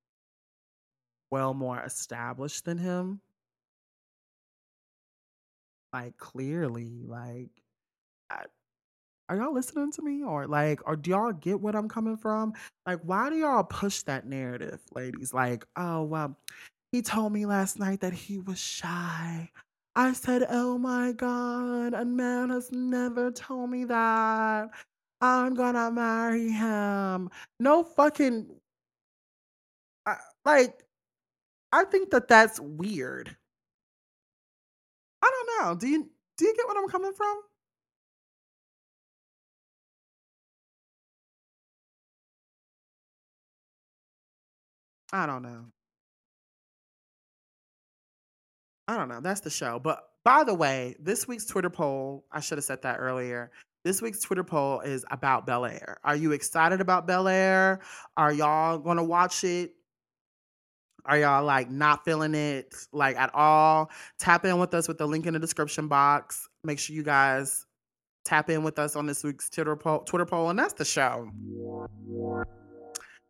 well 1.30 1.54
more 1.54 1.80
established 1.82 2.66
than 2.66 2.80
him. 2.80 3.22
Like 5.94 6.18
clearly, 6.18 7.04
like 7.06 7.52
are 9.32 9.38
y'all 9.38 9.54
listening 9.54 9.90
to 9.94 10.02
me 10.02 10.24
or 10.24 10.46
like 10.46 10.86
or 10.86 10.98
do 10.98 11.12
y'all 11.12 11.32
get 11.32 11.62
what 11.62 11.74
I'm 11.74 11.88
coming 11.88 12.18
from? 12.18 12.54
Like 12.86 13.00
why 13.04 13.30
do 13.30 13.38
y'all 13.38 13.64
push 13.64 14.02
that 14.04 14.26
narrative, 14.28 14.82
ladies? 14.94 15.34
Like, 15.34 15.66
oh 15.78 16.04
well, 16.04 16.38
he 16.92 17.02
told 17.02 17.34
me 17.34 17.46
last 17.46 17.80
night 17.80 18.02
that 18.02 18.14
he 18.14 18.40
was 18.40 18.60
shy. 18.60 19.50
I 19.96 20.14
said, 20.14 20.46
"Oh 20.50 20.78
my 20.78 21.12
god, 21.14 21.94
a 21.94 22.06
man 22.06 22.50
has 22.50 22.72
never 22.72 23.32
told 23.32 23.70
me 23.70 23.86
that. 23.86 24.70
I'm 25.22 25.54
gonna 25.56 25.92
marry 25.92 26.50
him." 26.52 27.30
No 27.60 27.84
fucking 27.84 28.60
like 30.46 30.84
I 31.74 31.86
think 31.86 32.12
that 32.12 32.28
that's 32.28 32.60
weird. 32.60 33.36
I 35.24 35.30
don't 35.32 35.66
know. 35.66 35.76
Do 35.76 35.88
you 35.88 36.10
do 36.38 36.46
you 36.46 36.56
get 36.56 36.68
what 36.68 36.78
I'm 36.78 36.88
coming 36.90 37.14
from? 37.14 37.42
I 45.14 45.26
don't 45.26 45.44
know. 45.44 45.66
I 48.92 48.98
don't 48.98 49.08
know. 49.08 49.22
That's 49.22 49.40
the 49.40 49.50
show. 49.50 49.80
But 49.80 50.04
by 50.26 50.44
the 50.44 50.54
way, 50.54 50.98
this 51.00 51.26
week's 51.26 51.46
Twitter 51.46 51.70
poll, 51.70 52.26
I 52.30 52.42
should 52.42 52.58
have 52.58 52.66
said 52.66 52.82
that 52.82 52.98
earlier. 53.00 53.50
This 53.86 54.02
week's 54.02 54.20
Twitter 54.20 54.44
poll 54.44 54.82
is 54.82 55.06
about 55.12 55.48
Bel 55.48 55.66
Air. 55.66 55.98
Are 56.04 56.18
you 56.18 56.34
excited 56.34 56.82
about 56.82 57.08
Bel 57.08 57.30
Air? 57.30 57.80
Are 58.18 58.34
y'all 58.34 58.78
gonna 58.80 59.04
watch 59.04 59.46
it? 59.46 59.76
Are 61.06 61.18
y'all 61.18 61.46
like 61.46 61.72
not 61.72 62.04
feeling 62.04 62.36
it 62.36 62.76
like 62.92 63.16
at 63.16 63.34
all? 63.34 63.90
Tap 64.20 64.44
in 64.44 64.60
with 64.60 64.74
us 64.74 64.90
with 64.90 64.98
the 64.98 65.08
link 65.08 65.26
in 65.26 65.36
the 65.36 65.40
description 65.40 65.88
box. 65.88 66.50
Make 66.66 66.78
sure 66.78 66.94
you 66.94 67.04
guys 67.04 67.66
tap 68.26 68.50
in 68.50 68.62
with 68.62 68.78
us 68.78 68.98
on 68.98 69.06
this 69.06 69.24
week's 69.24 69.50
Twitter 69.50 69.78
poll, 69.78 70.00
Twitter 70.00 70.26
poll, 70.26 70.50
and 70.50 70.60
that's 70.60 70.74
the 70.74 70.84
show. 70.86 71.32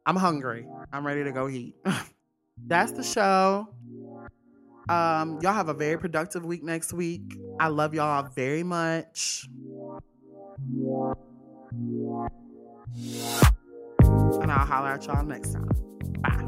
I'm 0.08 0.16
hungry. 0.16 0.66
I'm 0.92 1.06
ready 1.06 1.24
to 1.24 1.32
go 1.32 1.48
eat. 1.48 1.76
that's 2.66 2.94
the 2.94 3.04
show. 3.04 3.70
Um, 4.92 5.40
y'all 5.42 5.54
have 5.54 5.70
a 5.70 5.74
very 5.74 5.98
productive 5.98 6.44
week 6.44 6.64
next 6.64 6.92
week. 6.92 7.38
I 7.62 7.70
love 7.70 7.94
y'all 7.94 8.28
very 8.36 8.64
much. 8.64 9.48
And 14.42 14.52
I'll 14.52 14.66
holler 14.66 14.90
at 14.90 15.06
y'all 15.06 15.24
next 15.24 15.54
time. 15.54 15.70
Bye. 16.22 16.44